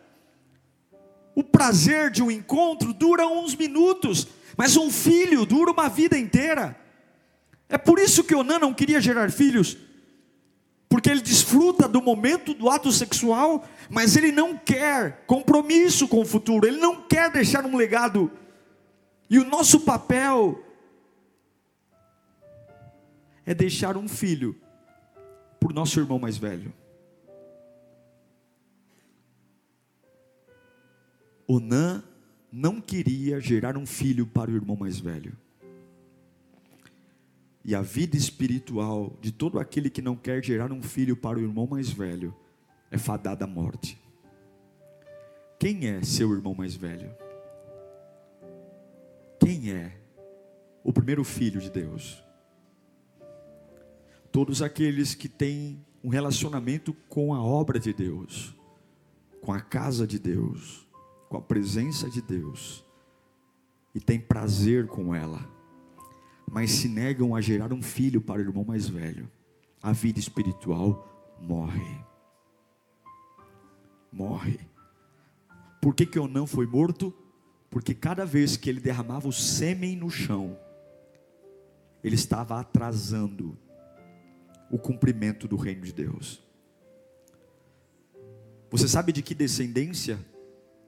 O 1.34 1.42
prazer 1.42 2.10
de 2.10 2.22
um 2.22 2.30
encontro 2.30 2.92
dura 2.92 3.26
uns 3.26 3.54
minutos, 3.54 4.28
mas 4.56 4.76
um 4.76 4.90
filho 4.90 5.46
dura 5.46 5.70
uma 5.70 5.88
vida 5.88 6.18
inteira. 6.18 6.78
É 7.68 7.78
por 7.78 7.98
isso 7.98 8.22
que 8.24 8.34
Onan 8.34 8.58
não 8.58 8.74
queria 8.74 9.00
gerar 9.00 9.30
filhos, 9.30 9.78
porque 10.90 11.08
ele 11.08 11.22
desfruta 11.22 11.88
do 11.88 12.02
momento 12.02 12.52
do 12.52 12.68
ato 12.68 12.92
sexual, 12.92 13.66
mas 13.88 14.14
ele 14.14 14.30
não 14.30 14.58
quer 14.58 15.24
compromisso 15.26 16.06
com 16.06 16.20
o 16.20 16.26
futuro, 16.26 16.66
ele 16.66 16.76
não 16.76 17.00
quer 17.02 17.30
deixar 17.30 17.64
um 17.64 17.76
legado. 17.76 18.30
E 19.30 19.38
o 19.38 19.44
nosso 19.44 19.80
papel 19.80 20.62
é 23.44 23.54
deixar 23.54 23.96
um 23.96 24.08
filho 24.08 24.60
por 25.60 25.72
nosso 25.72 25.98
irmão 25.98 26.18
mais 26.18 26.36
velho. 26.36 26.72
Onã 31.46 32.02
não 32.50 32.80
queria 32.80 33.40
gerar 33.40 33.76
um 33.76 33.86
filho 33.86 34.26
para 34.26 34.50
o 34.50 34.54
irmão 34.54 34.76
mais 34.76 34.98
velho. 34.98 35.36
E 37.64 37.74
a 37.74 37.82
vida 37.82 38.16
espiritual 38.16 39.16
de 39.20 39.30
todo 39.30 39.58
aquele 39.58 39.88
que 39.88 40.02
não 40.02 40.16
quer 40.16 40.42
gerar 40.44 40.72
um 40.72 40.82
filho 40.82 41.16
para 41.16 41.38
o 41.38 41.42
irmão 41.42 41.66
mais 41.66 41.90
velho 41.90 42.34
é 42.90 42.98
fadada 42.98 43.44
à 43.44 43.48
morte. 43.48 44.00
Quem 45.58 45.86
é 45.86 46.02
seu 46.02 46.32
irmão 46.32 46.54
mais 46.54 46.74
velho? 46.74 47.14
Quem 49.38 49.70
é 49.70 49.92
o 50.82 50.92
primeiro 50.92 51.22
filho 51.22 51.60
de 51.60 51.70
Deus? 51.70 52.22
Todos 54.32 54.62
aqueles 54.62 55.14
que 55.14 55.28
têm 55.28 55.84
um 56.02 56.08
relacionamento 56.08 56.94
com 57.08 57.34
a 57.34 57.40
obra 57.40 57.78
de 57.78 57.92
Deus, 57.92 58.56
com 59.42 59.52
a 59.52 59.60
casa 59.60 60.06
de 60.06 60.18
Deus, 60.18 60.88
com 61.28 61.36
a 61.36 61.42
presença 61.42 62.08
de 62.08 62.22
Deus, 62.22 62.84
e 63.94 64.00
têm 64.00 64.18
prazer 64.18 64.86
com 64.86 65.14
ela, 65.14 65.46
mas 66.50 66.70
se 66.70 66.88
negam 66.88 67.36
a 67.36 67.40
gerar 67.42 67.72
um 67.74 67.82
filho 67.82 68.22
para 68.22 68.40
o 68.40 68.44
irmão 68.44 68.64
mais 68.64 68.88
velho, 68.88 69.30
a 69.82 69.92
vida 69.92 70.18
espiritual 70.18 71.36
morre. 71.38 72.00
Morre. 74.10 74.60
Por 75.80 75.94
que, 75.94 76.06
que 76.06 76.18
não 76.18 76.46
foi 76.46 76.66
morto? 76.66 77.12
Porque 77.68 77.94
cada 77.94 78.24
vez 78.24 78.56
que 78.56 78.70
ele 78.70 78.80
derramava 78.80 79.28
o 79.28 79.32
sêmen 79.32 79.96
no 79.96 80.10
chão, 80.10 80.58
ele 82.02 82.14
estava 82.14 82.60
atrasando 82.60 83.58
o 84.72 84.78
cumprimento 84.78 85.46
do 85.46 85.54
reino 85.54 85.82
de 85.82 85.92
Deus. 85.92 86.42
Você 88.70 88.88
sabe 88.88 89.12
de 89.12 89.22
que 89.22 89.34
descendência 89.34 90.18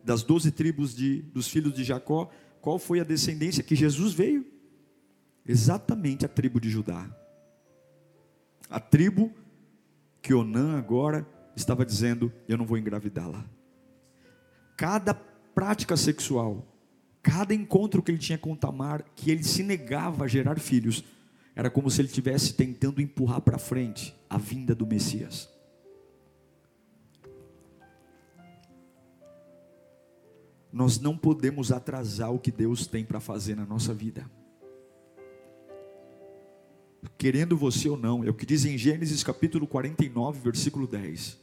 das 0.02 0.22
doze 0.22 0.50
tribos 0.50 0.94
de, 0.94 1.20
dos 1.20 1.48
filhos 1.48 1.74
de 1.74 1.84
Jacó, 1.84 2.30
qual 2.62 2.78
foi 2.78 2.98
a 2.98 3.04
descendência 3.04 3.62
que 3.62 3.76
Jesus 3.76 4.14
veio? 4.14 4.46
Exatamente 5.46 6.24
a 6.24 6.28
tribo 6.28 6.58
de 6.58 6.70
Judá. 6.70 7.14
A 8.70 8.80
tribo 8.80 9.30
que 10.22 10.32
Onã 10.32 10.78
agora 10.78 11.26
estava 11.54 11.84
dizendo: 11.84 12.32
Eu 12.48 12.56
não 12.56 12.64
vou 12.64 12.78
engravidá-la. 12.78 13.44
Cada 14.78 15.12
prática 15.12 15.94
sexual, 15.94 16.66
cada 17.22 17.52
encontro 17.52 18.02
que 18.02 18.10
ele 18.10 18.18
tinha 18.18 18.38
com 18.38 18.56
Tamar, 18.56 19.04
que 19.14 19.30
ele 19.30 19.44
se 19.44 19.62
negava 19.62 20.24
a 20.24 20.28
gerar 20.28 20.58
filhos, 20.58 21.04
era 21.54 21.70
como 21.70 21.90
se 21.90 22.00
ele 22.00 22.08
estivesse 22.08 22.54
tentando 22.54 23.00
empurrar 23.00 23.40
para 23.40 23.58
frente 23.58 24.14
a 24.28 24.36
vinda 24.36 24.74
do 24.74 24.86
Messias. 24.86 25.48
Nós 30.72 30.98
não 30.98 31.16
podemos 31.16 31.70
atrasar 31.70 32.32
o 32.32 32.38
que 32.40 32.50
Deus 32.50 32.86
tem 32.88 33.04
para 33.04 33.20
fazer 33.20 33.54
na 33.54 33.64
nossa 33.64 33.94
vida. 33.94 34.28
Querendo 37.16 37.56
você 37.56 37.88
ou 37.88 37.96
não, 37.96 38.24
é 38.24 38.30
o 38.30 38.34
que 38.34 38.44
diz 38.44 38.64
em 38.64 38.76
Gênesis 38.76 39.22
capítulo 39.22 39.68
49, 39.68 40.40
versículo 40.40 40.88
10. 40.88 41.38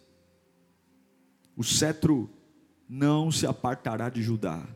O 1.56 1.64
cetro 1.64 2.30
não 2.90 3.32
se 3.32 3.48
apartará 3.48 4.10
de 4.10 4.22
Judá, 4.22 4.68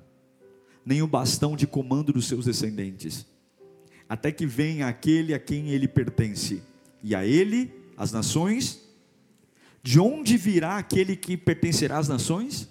nem 0.85 1.01
o 1.01 1.07
bastão 1.07 1.57
de 1.57 1.67
comando 1.67 2.13
dos 2.13 2.25
seus 2.25 2.45
descendentes 2.45 3.25
até 4.07 4.31
que 4.31 4.45
venha 4.45 4.87
aquele 4.87 5.33
a 5.33 5.39
quem 5.39 5.69
ele 5.69 5.87
pertence, 5.87 6.61
e 7.03 7.15
a 7.15 7.25
ele 7.25 7.73
as 7.97 8.11
nações. 8.11 8.83
De 9.81 9.99
onde 9.99 10.35
virá 10.37 10.77
aquele 10.77 11.15
que 11.15 11.37
pertencerá 11.37 11.97
às 11.97 12.07
nações? 12.07 12.67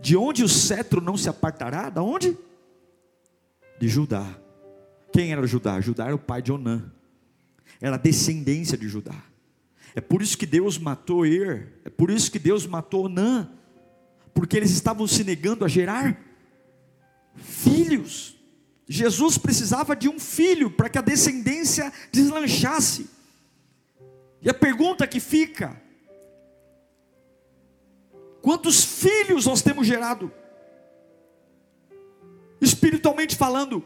De 0.00 0.16
onde 0.16 0.44
o 0.44 0.48
cetro 0.48 1.00
não 1.00 1.16
se 1.16 1.28
apartará? 1.28 1.90
Da 1.90 2.02
onde? 2.02 2.36
De 3.78 3.88
Judá. 3.88 4.38
Quem 5.12 5.32
era 5.32 5.46
Judá? 5.46 5.80
Judá 5.80 6.06
era 6.06 6.14
o 6.14 6.18
pai 6.18 6.42
de 6.42 6.52
Onã, 6.52 6.92
era 7.80 7.96
a 7.96 7.98
descendência 7.98 8.76
de 8.76 8.88
Judá. 8.88 9.14
É 9.94 10.00
por 10.00 10.20
isso 10.20 10.36
que 10.36 10.44
Deus 10.44 10.78
matou 10.78 11.24
Er, 11.24 11.72
é 11.84 11.88
por 11.88 12.10
isso 12.10 12.30
que 12.30 12.38
Deus 12.38 12.66
matou 12.66 13.06
Onã, 13.06 13.48
porque 14.34 14.56
eles 14.56 14.70
estavam 14.70 15.06
se 15.06 15.24
negando 15.24 15.64
a 15.64 15.68
gerar 15.68 16.22
filhos. 17.34 18.35
Jesus 18.88 19.36
precisava 19.36 19.96
de 19.96 20.08
um 20.08 20.18
filho 20.18 20.70
para 20.70 20.88
que 20.88 20.98
a 20.98 21.02
descendência 21.02 21.92
deslanchasse. 22.12 23.10
E 24.40 24.48
a 24.48 24.54
pergunta 24.54 25.06
que 25.06 25.18
fica: 25.18 25.80
quantos 28.40 28.84
filhos 28.84 29.46
nós 29.46 29.60
temos 29.60 29.86
gerado? 29.86 30.32
Espiritualmente 32.60 33.34
falando, 33.34 33.84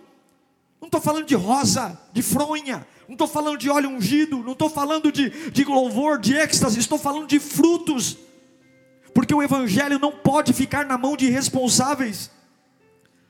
não 0.80 0.86
estou 0.86 1.00
falando 1.00 1.26
de 1.26 1.34
rosa, 1.34 1.98
de 2.12 2.22
fronha, 2.22 2.86
não 3.08 3.14
estou 3.14 3.26
falando 3.26 3.58
de 3.58 3.70
óleo 3.70 3.88
ungido, 3.88 4.42
não 4.42 4.52
estou 4.52 4.68
falando 4.68 5.10
de, 5.10 5.50
de 5.50 5.64
louvor, 5.64 6.18
de 6.18 6.34
êxtase, 6.34 6.78
estou 6.78 6.98
falando 6.98 7.26
de 7.26 7.40
frutos, 7.40 8.18
porque 9.14 9.34
o 9.34 9.42
Evangelho 9.42 9.98
não 9.98 10.12
pode 10.12 10.52
ficar 10.52 10.84
na 10.84 10.96
mão 10.96 11.16
de 11.16 11.26
irresponsáveis. 11.26 12.30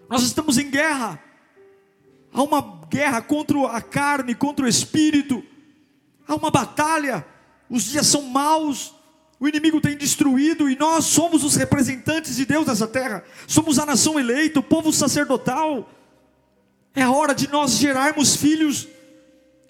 Nós 0.08 0.22
estamos 0.22 0.58
em 0.58 0.68
guerra, 0.68 1.22
há 2.32 2.42
uma 2.42 2.80
guerra 2.88 3.20
contra 3.20 3.58
a 3.68 3.80
carne, 3.80 4.34
contra 4.34 4.64
o 4.64 4.68
espírito, 4.68 5.42
há 6.26 6.34
uma 6.34 6.50
batalha, 6.50 7.24
os 7.68 7.84
dias 7.84 8.06
são 8.06 8.22
maus, 8.22 8.94
o 9.38 9.48
inimigo 9.48 9.80
tem 9.80 9.96
destruído 9.96 10.68
e 10.68 10.76
nós 10.76 11.06
somos 11.06 11.42
os 11.44 11.56
representantes 11.56 12.36
de 12.36 12.44
Deus 12.44 12.66
nessa 12.66 12.86
terra, 12.86 13.24
somos 13.46 13.78
a 13.78 13.86
nação 13.86 14.18
eleita, 14.18 14.60
o 14.60 14.62
povo 14.62 14.92
sacerdotal. 14.92 15.88
É 16.94 17.06
hora 17.08 17.34
de 17.34 17.48
nós 17.48 17.72
gerarmos 17.72 18.34
filhos, 18.36 18.88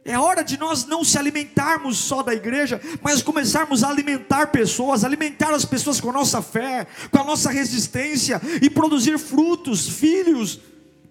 é 0.04 0.18
hora 0.18 0.42
de 0.42 0.58
nós 0.58 0.86
não 0.86 1.04
se 1.04 1.18
alimentarmos 1.18 1.98
só 1.98 2.22
da 2.22 2.34
igreja, 2.34 2.80
mas 3.02 3.22
começarmos 3.22 3.84
a 3.84 3.90
alimentar 3.90 4.46
pessoas, 4.46 5.04
alimentar 5.04 5.52
as 5.52 5.64
pessoas 5.64 6.00
com 6.00 6.08
a 6.10 6.14
nossa 6.14 6.40
fé, 6.40 6.86
com 7.10 7.18
a 7.18 7.24
nossa 7.24 7.50
resistência 7.50 8.40
e 8.62 8.70
produzir 8.70 9.18
frutos, 9.18 9.88
filhos. 9.88 10.58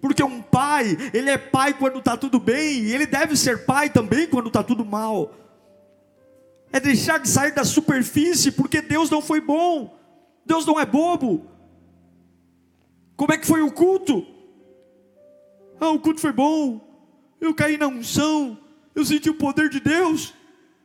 Porque 0.00 0.22
um 0.22 0.40
pai, 0.40 0.96
ele 1.12 1.28
é 1.30 1.36
pai 1.36 1.74
quando 1.74 1.98
está 1.98 2.16
tudo 2.16 2.40
bem, 2.40 2.84
e 2.84 2.92
ele 2.92 3.04
deve 3.04 3.36
ser 3.36 3.66
pai 3.66 3.90
também 3.90 4.26
quando 4.26 4.46
está 4.46 4.62
tudo 4.62 4.84
mal. 4.84 5.34
É 6.72 6.80
deixar 6.80 7.18
de 7.18 7.28
sair 7.28 7.52
da 7.52 7.64
superfície, 7.64 8.50
porque 8.50 8.80
Deus 8.80 9.10
não 9.10 9.20
foi 9.20 9.40
bom, 9.40 9.94
Deus 10.46 10.64
não 10.64 10.80
é 10.80 10.86
bobo. 10.86 11.46
Como 13.14 13.32
é 13.32 13.36
que 13.36 13.46
foi 13.46 13.60
o 13.60 13.70
culto? 13.70 14.26
Ah, 15.78 15.90
o 15.90 15.98
culto 15.98 16.20
foi 16.20 16.32
bom, 16.32 16.80
eu 17.38 17.54
caí 17.54 17.76
na 17.76 17.86
unção, 17.86 18.58
eu 18.94 19.04
senti 19.04 19.28
o 19.28 19.34
poder 19.34 19.68
de 19.68 19.80
Deus. 19.80 20.32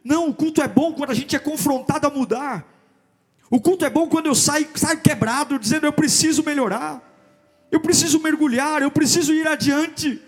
Não, 0.04 0.30
o 0.30 0.34
culto 0.34 0.62
é 0.62 0.68
bom 0.68 0.94
quando 0.94 1.12
a 1.12 1.14
gente 1.14 1.36
é 1.36 1.40
confrontado 1.40 2.06
a 2.06 2.10
mudar. 2.10 2.66
O 3.50 3.62
culto 3.62 3.86
é 3.86 3.90
bom 3.90 4.10
quando 4.10 4.26
eu 4.26 4.36
saio, 4.36 4.68
saio 4.76 5.00
quebrado, 5.00 5.58
dizendo 5.58 5.86
eu 5.86 5.94
preciso 5.94 6.44
melhorar 6.44 7.15
eu 7.72 7.80
preciso 7.80 8.20
mergulhar, 8.20 8.82
eu 8.82 8.92
preciso 8.92 9.34
ir 9.34 9.48
adiante, 9.48 10.22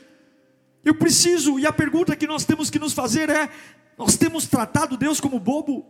eu 0.83 0.95
preciso, 0.95 1.59
e 1.59 1.65
a 1.65 1.71
pergunta 1.71 2.15
que 2.15 2.27
nós 2.27 2.45
temos 2.45 2.69
que 2.69 2.79
nos 2.79 2.93
fazer 2.93 3.29
é: 3.29 3.49
nós 3.97 4.15
temos 4.15 4.47
tratado 4.47 4.97
Deus 4.97 5.19
como 5.19 5.39
bobo? 5.39 5.85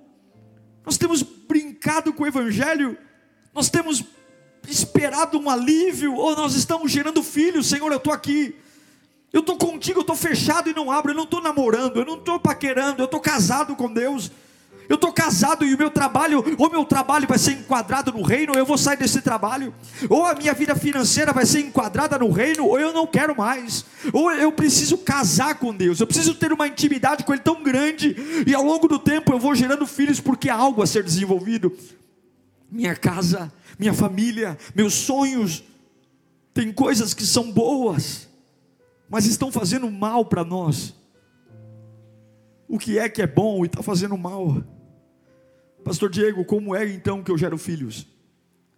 Nós 0.85 0.97
temos 0.97 1.21
brincado 1.21 2.13
com 2.13 2.23
o 2.23 2.27
Evangelho? 2.27 2.97
Nós 3.53 3.69
temos 3.69 4.03
esperado 4.67 5.37
um 5.37 5.49
alívio? 5.49 6.13
Ou 6.15 6.35
nós 6.35 6.55
estamos 6.55 6.91
gerando 6.91 7.21
filhos? 7.21 7.67
Senhor, 7.67 7.91
eu 7.91 7.97
estou 7.97 8.13
aqui, 8.13 8.55
eu 9.33 9.41
estou 9.41 9.57
contigo, 9.57 9.99
eu 9.99 10.01
estou 10.01 10.15
fechado 10.15 10.69
e 10.69 10.73
não 10.73 10.89
abro, 10.89 11.11
eu 11.11 11.15
não 11.15 11.25
estou 11.25 11.41
namorando, 11.41 11.97
eu 11.97 12.05
não 12.05 12.15
estou 12.15 12.39
paquerando, 12.39 13.01
eu 13.01 13.05
estou 13.05 13.19
casado 13.19 13.75
com 13.75 13.91
Deus. 13.91 14.31
Eu 14.89 14.95
estou 14.95 15.11
casado 15.11 15.65
e 15.65 15.75
o 15.75 15.77
meu 15.77 15.89
trabalho, 15.89 16.43
ou 16.57 16.69
meu 16.69 16.85
trabalho 16.85 17.27
vai 17.27 17.37
ser 17.37 17.51
enquadrado 17.51 18.11
no 18.11 18.21
reino, 18.21 18.53
ou 18.53 18.57
eu 18.57 18.65
vou 18.65 18.77
sair 18.77 18.97
desse 18.97 19.21
trabalho, 19.21 19.73
ou 20.09 20.25
a 20.25 20.33
minha 20.33 20.53
vida 20.53 20.75
financeira 20.75 21.33
vai 21.33 21.45
ser 21.45 21.59
enquadrada 21.59 22.17
no 22.17 22.31
reino, 22.31 22.65
ou 22.65 22.79
eu 22.79 22.93
não 22.93 23.05
quero 23.05 23.35
mais, 23.35 23.85
ou 24.13 24.31
eu 24.31 24.51
preciso 24.51 24.97
casar 24.97 25.55
com 25.55 25.75
Deus, 25.75 25.99
eu 25.99 26.07
preciso 26.07 26.35
ter 26.35 26.53
uma 26.53 26.67
intimidade 26.67 27.23
com 27.23 27.33
Ele 27.33 27.41
tão 27.41 27.61
grande, 27.61 28.15
e 28.45 28.55
ao 28.55 28.63
longo 28.63 28.87
do 28.87 28.97
tempo 28.97 29.33
eu 29.33 29.39
vou 29.39 29.53
gerando 29.53 29.85
filhos 29.85 30.19
porque 30.19 30.49
há 30.49 30.55
algo 30.55 30.81
a 30.81 30.87
ser 30.87 31.03
desenvolvido. 31.03 31.75
Minha 32.71 32.95
casa, 32.95 33.51
minha 33.77 33.93
família, 33.93 34.57
meus 34.75 34.93
sonhos, 34.93 35.63
tem 36.53 36.71
coisas 36.71 37.13
que 37.13 37.25
são 37.25 37.51
boas, 37.51 38.27
mas 39.09 39.25
estão 39.25 39.51
fazendo 39.51 39.89
mal 39.91 40.25
para 40.25 40.43
nós. 40.43 40.95
O 42.67 42.77
que 42.77 42.99
é 42.99 43.07
que 43.07 43.21
é 43.21 43.27
bom 43.27 43.63
e 43.63 43.67
está 43.67 43.81
fazendo 43.81 44.17
mal? 44.17 44.63
Pastor 45.83 46.09
Diego, 46.09 46.43
como 46.43 46.75
é 46.75 46.87
então 46.87 47.23
que 47.23 47.31
eu 47.31 47.37
gero 47.37 47.57
filhos? 47.57 48.07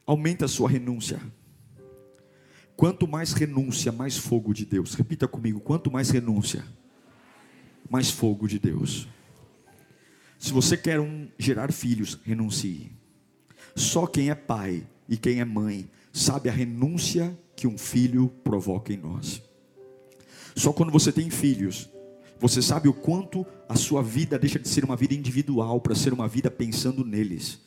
Aumenta 0.06 0.46
a 0.46 0.48
sua 0.48 0.70
renúncia. 0.70 1.20
Quanto 2.76 3.08
mais 3.08 3.34
renúncia, 3.34 3.92
mais 3.92 4.18
fogo 4.18 4.54
de 4.54 4.66
Deus. 4.66 4.94
Repita 4.94 5.28
comigo: 5.28 5.60
quanto 5.60 5.92
mais 5.92 6.10
renúncia, 6.10 6.64
mais 7.90 8.10
fogo 8.10 8.48
de 8.48 8.60
Deus. 8.60 9.08
Se 10.38 10.54
você 10.54 10.78
quer 10.78 11.00
um, 11.00 11.28
gerar 11.38 11.72
filhos, 11.74 12.18
renuncie. 12.24 12.92
Só 13.76 14.08
quem 14.08 14.30
é 14.30 14.36
pai 14.36 14.88
e 15.08 15.18
quem 15.18 15.42
é 15.42 15.46
mãe 15.46 15.90
sabe 16.14 16.50
a 16.50 16.52
renúncia 16.54 17.38
que 17.56 17.68
um 17.68 17.78
filho 17.78 18.30
provoca 18.44 18.94
em 18.94 18.98
nós. 18.98 19.42
Só 20.56 20.72
quando 20.72 20.92
você 20.92 21.12
tem 21.12 21.30
filhos 21.30 21.90
você 22.40 22.62
sabe 22.62 22.88
o 22.88 22.94
quanto 22.94 23.46
a 23.68 23.76
sua 23.76 24.02
vida 24.02 24.40
deixa 24.40 24.58
de 24.58 24.68
ser 24.68 24.86
uma 24.86 24.96
vida 24.96 25.14
individual 25.14 25.80
para 25.82 25.96
ser 25.96 26.14
uma 26.14 26.28
vida 26.28 26.50
pensando 26.50 27.04
neles. 27.06 27.60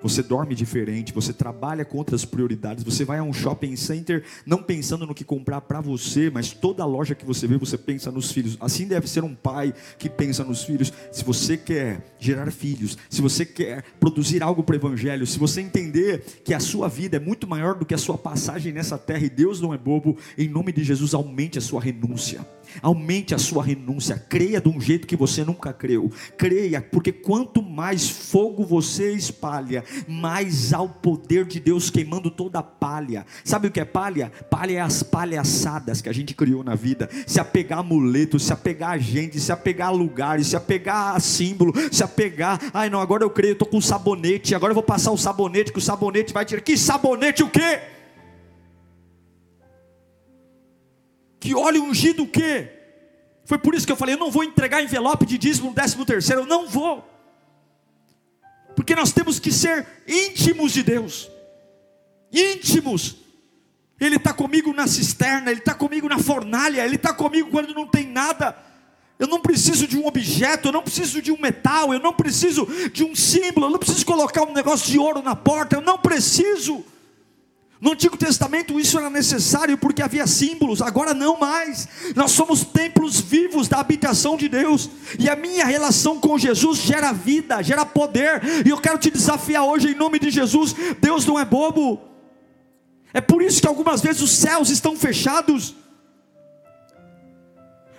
Você 0.00 0.22
dorme 0.22 0.54
diferente, 0.54 1.12
você 1.12 1.32
trabalha 1.32 1.84
com 1.84 1.98
outras 1.98 2.24
prioridades, 2.24 2.84
você 2.84 3.04
vai 3.04 3.18
a 3.18 3.22
um 3.22 3.32
shopping 3.32 3.74
center 3.74 4.22
não 4.46 4.62
pensando 4.62 5.04
no 5.04 5.14
que 5.14 5.24
comprar 5.24 5.60
para 5.62 5.80
você, 5.80 6.30
mas 6.30 6.52
toda 6.52 6.84
loja 6.84 7.16
que 7.16 7.24
você 7.24 7.48
vê, 7.48 7.58
você 7.58 7.76
pensa 7.76 8.10
nos 8.10 8.30
filhos. 8.30 8.56
Assim 8.60 8.86
deve 8.86 9.08
ser 9.08 9.24
um 9.24 9.34
pai 9.34 9.74
que 9.98 10.08
pensa 10.08 10.44
nos 10.44 10.62
filhos. 10.62 10.92
Se 11.10 11.24
você 11.24 11.56
quer 11.56 12.14
gerar 12.20 12.52
filhos, 12.52 12.96
se 13.10 13.20
você 13.20 13.44
quer 13.44 13.82
produzir 13.98 14.40
algo 14.40 14.62
para 14.62 14.74
o 14.74 14.76
evangelho, 14.76 15.26
se 15.26 15.38
você 15.38 15.60
entender 15.60 16.22
que 16.44 16.54
a 16.54 16.60
sua 16.60 16.88
vida 16.88 17.16
é 17.16 17.20
muito 17.20 17.48
maior 17.48 17.74
do 17.74 17.84
que 17.84 17.94
a 17.94 17.98
sua 17.98 18.16
passagem 18.16 18.72
nessa 18.72 18.96
terra 18.96 19.24
e 19.24 19.30
Deus 19.30 19.60
não 19.60 19.74
é 19.74 19.78
bobo, 19.78 20.16
em 20.36 20.48
nome 20.48 20.70
de 20.70 20.84
Jesus, 20.84 21.12
aumente 21.12 21.58
a 21.58 21.62
sua 21.62 21.80
renúncia. 21.80 22.46
Aumente 22.82 23.34
a 23.34 23.38
sua 23.38 23.64
renúncia, 23.64 24.22
creia 24.28 24.60
de 24.60 24.68
um 24.68 24.80
jeito 24.80 25.06
que 25.06 25.16
você 25.16 25.44
nunca 25.44 25.72
creu. 25.72 26.10
Creia, 26.36 26.80
porque 26.80 27.12
quanto 27.12 27.62
mais 27.62 28.08
fogo 28.08 28.64
você 28.64 29.12
espalha, 29.12 29.84
mais 30.06 30.72
há 30.72 30.80
o 30.80 30.88
poder 30.88 31.44
de 31.44 31.60
Deus 31.60 31.90
queimando 31.90 32.30
toda 32.30 32.58
a 32.58 32.62
palha. 32.62 33.26
Sabe 33.44 33.68
o 33.68 33.70
que 33.70 33.80
é 33.80 33.84
palha? 33.84 34.30
Palha 34.50 34.78
é 34.78 34.80
as 34.80 35.02
palhaçadas 35.02 36.00
que 36.00 36.08
a 36.08 36.12
gente 36.12 36.34
criou 36.34 36.62
na 36.62 36.74
vida. 36.74 37.08
Se 37.26 37.40
apegar 37.40 37.78
a 37.78 37.80
amuleto, 37.80 38.38
se 38.38 38.52
apegar 38.52 38.90
a 38.90 38.98
gente, 38.98 39.40
se 39.40 39.50
apegar 39.50 39.88
a 39.88 39.92
lugares, 39.92 40.48
se 40.48 40.56
apegar 40.56 41.16
a 41.16 41.20
símbolo, 41.20 41.72
se 41.90 42.02
apegar. 42.02 42.60
Ai 42.72 42.90
não, 42.90 43.00
agora 43.00 43.24
eu 43.24 43.30
creio, 43.30 43.50
eu 43.50 43.54
estou 43.54 43.68
com 43.68 43.80
sabonete, 43.80 44.54
agora 44.54 44.70
eu 44.70 44.74
vou 44.74 44.82
passar 44.82 45.10
o 45.10 45.18
sabonete, 45.18 45.72
que 45.72 45.78
o 45.78 45.82
sabonete 45.82 46.32
vai 46.32 46.44
tirar. 46.44 46.60
Que 46.60 46.76
sabonete 46.76 47.42
o 47.42 47.48
quê? 47.48 47.97
Que 51.40 51.54
óleo 51.54 51.82
ungido 51.82 52.24
o 52.24 52.28
quê? 52.28 52.72
Foi 53.44 53.58
por 53.58 53.74
isso 53.74 53.86
que 53.86 53.92
eu 53.92 53.96
falei, 53.96 54.14
eu 54.14 54.18
não 54.18 54.30
vou 54.30 54.44
entregar 54.44 54.82
envelope 54.82 55.24
de 55.24 55.38
dízimo 55.38 55.70
no 55.70 55.74
décimo 55.74 56.04
terceiro, 56.04 56.42
eu 56.42 56.46
não 56.46 56.68
vou. 56.68 57.08
Porque 58.76 58.94
nós 58.94 59.12
temos 59.12 59.40
que 59.40 59.50
ser 59.50 59.86
íntimos 60.06 60.72
de 60.72 60.82
Deus. 60.82 61.30
Íntimos. 62.32 63.16
Ele 63.98 64.16
está 64.16 64.32
comigo 64.32 64.72
na 64.72 64.86
cisterna, 64.86 65.50
Ele 65.50 65.60
está 65.60 65.74
comigo 65.74 66.08
na 66.08 66.18
fornalha, 66.18 66.84
Ele 66.84 66.96
está 66.96 67.12
comigo 67.12 67.50
quando 67.50 67.74
não 67.74 67.86
tem 67.86 68.06
nada. 68.06 68.56
Eu 69.18 69.26
não 69.26 69.40
preciso 69.40 69.88
de 69.88 69.98
um 69.98 70.06
objeto, 70.06 70.68
eu 70.68 70.72
não 70.72 70.82
preciso 70.82 71.20
de 71.20 71.32
um 71.32 71.40
metal, 71.40 71.92
eu 71.92 71.98
não 71.98 72.12
preciso 72.12 72.66
de 72.92 73.02
um 73.02 73.16
símbolo, 73.16 73.66
eu 73.66 73.70
não 73.70 73.78
preciso 73.78 74.06
colocar 74.06 74.44
um 74.44 74.52
negócio 74.52 74.86
de 74.86 74.98
ouro 74.98 75.22
na 75.22 75.34
porta, 75.34 75.74
eu 75.74 75.80
não 75.80 75.98
preciso. 75.98 76.84
No 77.80 77.92
Antigo 77.92 78.16
Testamento 78.16 78.80
isso 78.80 78.98
era 78.98 79.08
necessário 79.08 79.78
porque 79.78 80.02
havia 80.02 80.26
símbolos, 80.26 80.82
agora 80.82 81.14
não 81.14 81.38
mais. 81.38 81.88
Nós 82.16 82.32
somos 82.32 82.64
templos 82.64 83.20
vivos 83.20 83.68
da 83.68 83.78
habitação 83.78 84.36
de 84.36 84.48
Deus, 84.48 84.90
e 85.18 85.28
a 85.28 85.36
minha 85.36 85.64
relação 85.64 86.18
com 86.18 86.36
Jesus 86.36 86.78
gera 86.78 87.12
vida, 87.12 87.62
gera 87.62 87.86
poder, 87.86 88.42
e 88.66 88.70
eu 88.70 88.78
quero 88.78 88.98
te 88.98 89.10
desafiar 89.10 89.64
hoje 89.64 89.90
em 89.90 89.94
nome 89.94 90.18
de 90.18 90.30
Jesus. 90.30 90.74
Deus 91.00 91.24
não 91.24 91.38
é 91.38 91.44
bobo, 91.44 92.02
é 93.14 93.20
por 93.20 93.42
isso 93.42 93.60
que 93.60 93.68
algumas 93.68 94.00
vezes 94.00 94.22
os 94.22 94.32
céus 94.32 94.70
estão 94.70 94.96
fechados, 94.96 95.76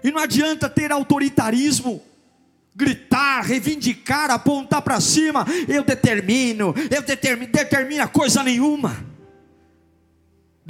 e 0.04 0.12
não 0.12 0.20
adianta 0.22 0.70
ter 0.70 0.92
autoritarismo, 0.92 2.02
gritar, 2.76 3.42
reivindicar, 3.42 4.30
apontar 4.30 4.82
para 4.82 5.00
cima, 5.00 5.46
eu 5.70 5.84
determino, 5.84 6.74
eu 6.92 7.02
determino, 7.02 7.52
determina 7.52 8.08
coisa 8.10 8.44
nenhuma. 8.44 9.09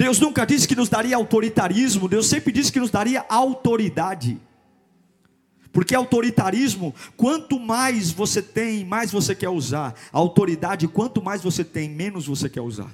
Deus 0.00 0.18
nunca 0.18 0.46
disse 0.46 0.66
que 0.66 0.74
nos 0.74 0.88
daria 0.88 1.14
autoritarismo, 1.14 2.08
Deus 2.08 2.26
sempre 2.26 2.50
disse 2.50 2.72
que 2.72 2.80
nos 2.80 2.90
daria 2.90 3.22
autoridade. 3.28 4.40
Porque 5.70 5.94
autoritarismo, 5.94 6.94
quanto 7.18 7.60
mais 7.60 8.10
você 8.10 8.40
tem, 8.40 8.82
mais 8.82 9.12
você 9.12 9.34
quer 9.34 9.50
usar. 9.50 9.94
Autoridade, 10.10 10.88
quanto 10.88 11.20
mais 11.20 11.42
você 11.42 11.62
tem, 11.62 11.90
menos 11.90 12.26
você 12.26 12.48
quer 12.48 12.62
usar. 12.62 12.90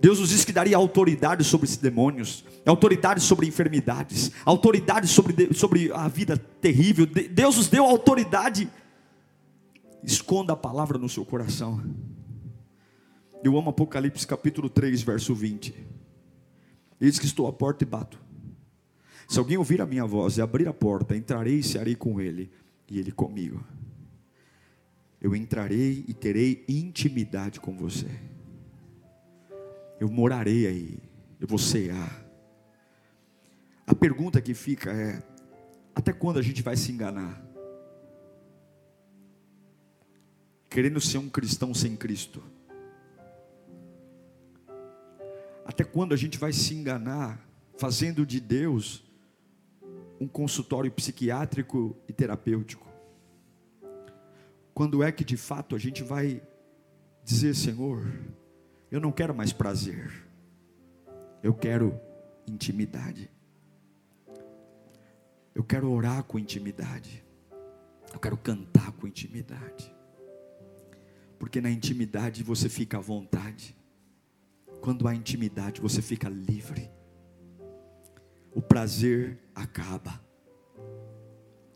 Deus 0.00 0.20
nos 0.20 0.28
disse 0.28 0.46
que 0.46 0.52
daria 0.52 0.76
autoridade 0.76 1.42
sobre 1.42 1.64
esses 1.66 1.78
demônios, 1.78 2.44
autoridade 2.64 3.20
sobre 3.20 3.48
enfermidades, 3.48 4.30
autoridade 4.44 5.08
sobre, 5.08 5.52
sobre 5.52 5.90
a 5.90 6.06
vida 6.06 6.38
terrível. 6.60 7.04
Deus 7.04 7.56
nos 7.56 7.66
deu 7.66 7.84
autoridade. 7.84 8.70
Esconda 10.04 10.52
a 10.52 10.56
palavra 10.56 10.98
no 10.98 11.08
seu 11.08 11.24
coração. 11.24 11.82
Eu 13.46 13.56
amo 13.56 13.70
Apocalipse 13.70 14.26
capítulo 14.26 14.68
3, 14.68 15.02
verso 15.02 15.32
20. 15.32 15.72
Ele 15.72 15.88
diz 16.98 17.16
que 17.16 17.26
estou 17.26 17.46
à 17.46 17.52
porta 17.52 17.84
e 17.84 17.86
bato. 17.86 18.20
Se 19.28 19.38
alguém 19.38 19.56
ouvir 19.56 19.80
a 19.80 19.86
minha 19.86 20.04
voz 20.04 20.36
e 20.36 20.42
abrir 20.42 20.66
a 20.66 20.72
porta, 20.72 21.16
entrarei 21.16 21.60
e 21.60 21.62
cearei 21.62 21.94
com 21.94 22.20
ele, 22.20 22.50
e 22.90 22.98
ele 22.98 23.12
comigo. 23.12 23.64
Eu 25.20 25.32
entrarei 25.36 26.04
e 26.08 26.12
terei 26.12 26.64
intimidade 26.68 27.60
com 27.60 27.76
você. 27.76 28.10
Eu 30.00 30.10
morarei 30.10 30.66
aí, 30.66 30.98
eu 31.38 31.46
vou 31.46 31.56
cear. 31.56 32.26
A 33.86 33.94
pergunta 33.94 34.40
que 34.40 34.54
fica 34.54 34.90
é: 34.90 35.22
até 35.94 36.12
quando 36.12 36.40
a 36.40 36.42
gente 36.42 36.62
vai 36.62 36.76
se 36.76 36.90
enganar? 36.90 37.40
Querendo 40.68 41.00
ser 41.00 41.18
um 41.18 41.28
cristão 41.28 41.72
sem 41.72 41.94
Cristo. 41.94 42.55
Até 45.66 45.82
quando 45.82 46.14
a 46.14 46.16
gente 46.16 46.38
vai 46.38 46.52
se 46.52 46.74
enganar 46.74 47.44
fazendo 47.76 48.24
de 48.24 48.40
Deus 48.40 49.04
um 50.20 50.28
consultório 50.28 50.90
psiquiátrico 50.90 51.96
e 52.08 52.12
terapêutico? 52.12 52.86
Quando 54.72 55.02
é 55.02 55.10
que 55.10 55.24
de 55.24 55.36
fato 55.36 55.74
a 55.74 55.78
gente 55.78 56.02
vai 56.02 56.40
dizer, 57.24 57.54
Senhor, 57.54 58.06
eu 58.90 59.00
não 59.00 59.10
quero 59.10 59.34
mais 59.34 59.52
prazer, 59.52 60.24
eu 61.42 61.52
quero 61.52 61.98
intimidade. 62.46 63.28
Eu 65.54 65.64
quero 65.64 65.90
orar 65.90 66.22
com 66.22 66.38
intimidade. 66.38 67.24
Eu 68.12 68.20
quero 68.20 68.36
cantar 68.36 68.92
com 68.92 69.06
intimidade. 69.06 69.92
Porque 71.38 71.60
na 71.60 71.70
intimidade 71.70 72.42
você 72.42 72.68
fica 72.68 72.98
à 72.98 73.00
vontade. 73.00 73.75
Quando 74.80 75.08
há 75.08 75.14
intimidade, 75.14 75.80
você 75.80 76.00
fica 76.00 76.28
livre. 76.28 76.90
O 78.54 78.62
prazer 78.62 79.38
acaba. 79.54 80.20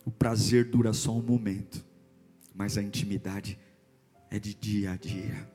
O 0.04 0.10
prazer 0.10 0.70
dura 0.70 0.92
só 0.92 1.12
um 1.12 1.22
momento, 1.22 1.84
mas 2.54 2.78
a 2.78 2.82
intimidade 2.82 3.58
é 4.30 4.38
de 4.38 4.54
dia 4.54 4.92
a 4.92 4.96
dia. 4.96 5.50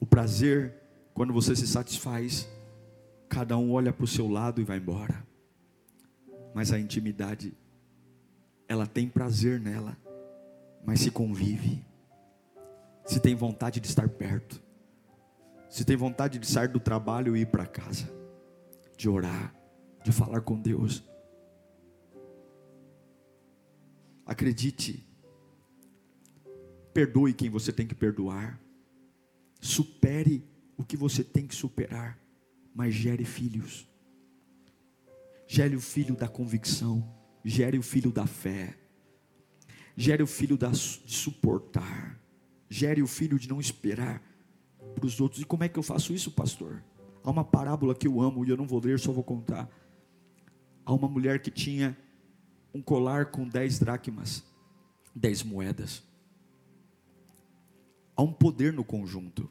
O 0.00 0.06
prazer, 0.06 0.74
quando 1.14 1.32
você 1.32 1.56
se 1.56 1.66
satisfaz, 1.66 2.48
cada 3.28 3.56
um 3.56 3.72
olha 3.72 3.92
para 3.92 4.04
o 4.04 4.08
seu 4.08 4.28
lado 4.28 4.60
e 4.60 4.64
vai 4.64 4.78
embora. 4.78 5.26
Mas 6.54 6.72
a 6.72 6.78
intimidade, 6.78 7.52
ela 8.66 8.86
tem 8.86 9.08
prazer 9.08 9.60
nela, 9.60 9.96
mas 10.84 11.00
se 11.00 11.10
convive, 11.10 11.84
se 13.04 13.20
tem 13.20 13.34
vontade 13.34 13.80
de 13.80 13.86
estar 13.86 14.08
perto, 14.08 14.62
se 15.68 15.84
tem 15.84 15.96
vontade 15.96 16.38
de 16.38 16.46
sair 16.46 16.68
do 16.68 16.80
trabalho 16.80 17.36
e 17.36 17.40
ir 17.40 17.46
para 17.46 17.66
casa, 17.66 18.10
de 18.96 19.08
orar, 19.08 19.54
de 20.02 20.10
falar 20.10 20.40
com 20.40 20.58
Deus. 20.58 21.04
Acredite, 24.24 25.06
perdoe 26.92 27.34
quem 27.34 27.50
você 27.50 27.72
tem 27.72 27.86
que 27.86 27.94
perdoar, 27.94 28.60
supere 29.60 30.44
o 30.76 30.84
que 30.84 30.96
você 30.96 31.22
tem 31.22 31.46
que 31.46 31.54
superar, 31.54 32.18
mas 32.74 32.94
gere 32.94 33.24
filhos. 33.24 33.86
Gere 35.46 35.74
o 35.74 35.80
filho 35.80 36.14
da 36.14 36.28
convicção, 36.28 37.08
gere 37.42 37.78
o 37.78 37.82
filho 37.82 38.12
da 38.12 38.26
fé, 38.26 38.76
gere 39.96 40.22
o 40.22 40.26
filho 40.26 40.58
da, 40.58 40.68
de 40.68 41.14
suportar, 41.14 42.20
gere 42.68 43.02
o 43.02 43.06
filho 43.06 43.38
de 43.38 43.48
não 43.48 43.58
esperar 43.58 44.22
para 44.94 45.06
os 45.06 45.20
outros. 45.20 45.42
E 45.42 45.44
como 45.44 45.64
é 45.64 45.68
que 45.68 45.78
eu 45.78 45.82
faço 45.82 46.12
isso, 46.12 46.30
pastor? 46.30 46.82
Há 47.22 47.30
uma 47.30 47.44
parábola 47.44 47.94
que 47.94 48.06
eu 48.06 48.20
amo 48.20 48.44
e 48.44 48.48
eu 48.48 48.56
não 48.56 48.66
vou 48.66 48.80
ler, 48.80 48.98
só 48.98 49.12
vou 49.12 49.24
contar. 49.24 49.68
Há 50.84 50.92
uma 50.92 51.08
mulher 51.08 51.40
que 51.40 51.50
tinha 51.50 51.96
um 52.74 52.80
colar 52.80 53.26
com 53.26 53.46
dez 53.46 53.78
dracmas, 53.78 54.44
dez 55.14 55.42
moedas. 55.42 56.02
Há 58.16 58.22
um 58.22 58.32
poder 58.32 58.72
no 58.72 58.84
conjunto. 58.84 59.48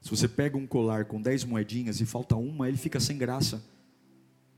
Se 0.00 0.10
você 0.10 0.26
pega 0.26 0.56
um 0.56 0.66
colar 0.66 1.04
com 1.04 1.20
dez 1.20 1.44
moedinhas 1.44 2.00
e 2.00 2.06
falta 2.06 2.36
uma, 2.36 2.68
ele 2.68 2.78
fica 2.78 2.98
sem 2.98 3.18
graça. 3.18 3.62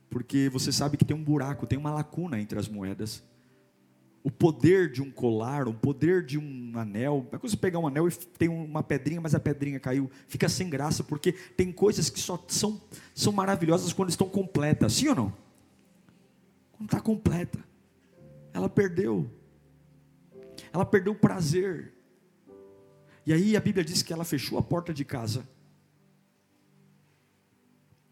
Porque 0.09 0.49
você 0.49 0.71
sabe 0.71 0.97
que 0.97 1.05
tem 1.05 1.17
um 1.17 1.25
buraco, 1.25 1.67
tem 1.67 1.79
uma 1.79 1.91
lacuna 1.91 2.39
entre 2.39 2.59
as 2.59 2.69
moedas 2.69 3.25
o 4.25 4.31
poder 4.31 4.91
de 4.91 5.03
um 5.03 5.11
colar, 5.11 5.67
o 5.67 5.75
poder 5.75 6.25
de 6.25 6.39
um 6.39 6.73
anel. 6.79 7.27
É 7.33 7.39
você 7.39 7.57
pegar 7.57 7.79
um 7.79 7.87
anel 7.87 8.09
e 8.09 8.13
tem 8.13 8.49
uma 8.49 8.83
pedrinha, 8.83 9.21
mas 9.21 9.35
a 9.35 9.41
pedrinha 9.41 9.81
caiu. 9.81 10.11
Fica 10.29 10.49
sem 10.49 10.71
graça, 10.71 11.03
porque 11.03 11.33
tem 11.33 11.73
coisas 11.73 12.09
que 12.09 12.21
só 12.21 12.43
são, 12.49 12.81
são 13.15 13.33
maravilhosas 13.33 13.93
quando 13.93 14.11
estão 14.11 14.29
completas. 14.29 14.93
Sim 14.93 15.09
ou 15.09 15.15
não? 15.15 15.37
Quando 16.73 16.89
está 16.89 17.01
completa. 17.01 17.59
Ela 18.53 18.69
perdeu. 18.69 19.29
Ela 20.73 20.85
perdeu 20.85 21.13
o 21.13 21.19
prazer. 21.19 21.93
E 23.27 23.33
aí 23.33 23.57
a 23.57 23.61
Bíblia 23.61 23.85
diz 23.85 24.03
que 24.03 24.13
ela 24.13 24.25
fechou 24.25 24.59
a 24.59 24.63
porta 24.63 24.95
de 24.95 25.05
casa. 25.05 25.49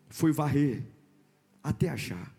Foi 0.08 0.32
varrer 0.32 0.82
até 1.62 1.88
achar. 1.88 2.34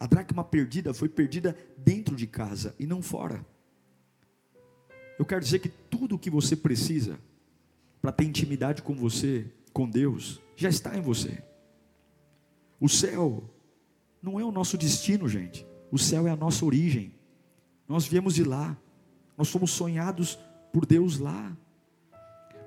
A 0.00 0.06
dracma 0.06 0.44
perdida 0.44 0.94
foi 0.94 1.08
perdida 1.08 1.56
dentro 1.76 2.14
de 2.14 2.26
casa 2.26 2.74
e 2.78 2.86
não 2.86 3.02
fora. 3.02 3.44
Eu 5.18 5.24
quero 5.24 5.40
dizer 5.40 5.58
que 5.58 5.68
tudo 5.68 6.14
o 6.14 6.18
que 6.18 6.30
você 6.30 6.54
precisa 6.54 7.18
para 8.00 8.12
ter 8.12 8.24
intimidade 8.24 8.82
com 8.82 8.94
você, 8.94 9.50
com 9.72 9.88
Deus, 9.88 10.40
já 10.56 10.68
está 10.68 10.96
em 10.96 11.00
você. 11.00 11.42
O 12.80 12.88
céu 12.88 13.42
não 14.22 14.38
é 14.38 14.44
o 14.44 14.52
nosso 14.52 14.78
destino, 14.78 15.28
gente. 15.28 15.66
O 15.90 15.98
céu 15.98 16.28
é 16.28 16.30
a 16.30 16.36
nossa 16.36 16.64
origem. 16.64 17.12
Nós 17.88 18.06
viemos 18.06 18.34
de 18.34 18.44
lá. 18.44 18.76
Nós 19.36 19.50
fomos 19.50 19.72
sonhados 19.72 20.38
por 20.72 20.86
Deus 20.86 21.18
lá. 21.18 21.56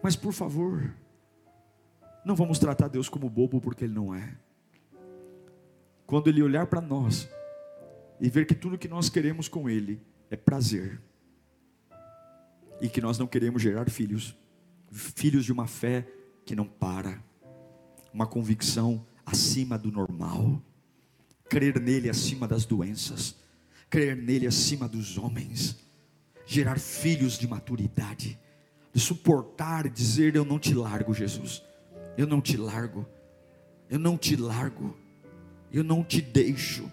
Mas 0.04 0.18
por 0.18 0.34
favor, 0.34 0.94
não 2.26 2.36
vamos 2.36 2.60
tratar 2.60 2.90
Deus 2.90 3.08
como 3.08 3.30
bobo 3.30 3.62
porque 3.62 3.86
Ele 3.86 3.94
não 3.94 4.14
é 4.14 4.38
quando 6.12 6.28
Ele 6.28 6.44
olhar 6.44 6.68
para 6.68 6.82
nós 6.82 7.30
e 8.20 8.30
ver 8.30 8.46
que 8.46 8.54
tudo 8.54 8.78
que 8.78 8.90
nós 8.90 9.08
queremos 9.08 9.48
com 9.48 9.70
Ele 9.70 9.98
é 10.30 10.36
prazer, 10.36 11.02
e 12.82 12.90
que 12.90 13.00
nós 13.00 13.18
não 13.18 13.26
queremos 13.26 13.62
gerar 13.62 13.90
filhos, 13.90 14.36
filhos 14.92 15.46
de 15.46 15.54
uma 15.54 15.68
fé 15.68 16.06
que 16.46 16.54
não 16.54 16.66
para, 16.66 17.24
uma 18.14 18.28
convicção 18.28 19.08
acima 19.26 19.78
do 19.78 19.90
normal, 19.90 20.62
crer 21.48 21.80
nele 21.80 22.10
acima 22.10 22.46
das 22.46 22.66
doenças, 22.66 23.38
crer 23.90 24.14
nele 24.14 24.48
acima 24.48 24.90
dos 24.90 25.18
homens, 25.18 25.80
gerar 26.46 26.78
filhos 26.78 27.38
de 27.38 27.48
maturidade, 27.48 28.38
de 28.92 29.00
suportar 29.00 29.86
e 29.86 29.90
dizer: 29.90 30.36
Eu 30.36 30.44
não 30.44 30.60
te 30.60 30.74
largo, 30.74 31.14
Jesus, 31.14 31.64
eu 32.18 32.28
não 32.28 32.42
te 32.42 32.58
largo, 32.58 33.08
eu 33.90 33.98
não 33.98 34.18
te 34.18 34.36
largo 34.36 35.00
eu 35.74 35.84
não 35.84 36.04
te 36.04 36.22
deixo, 36.22 36.92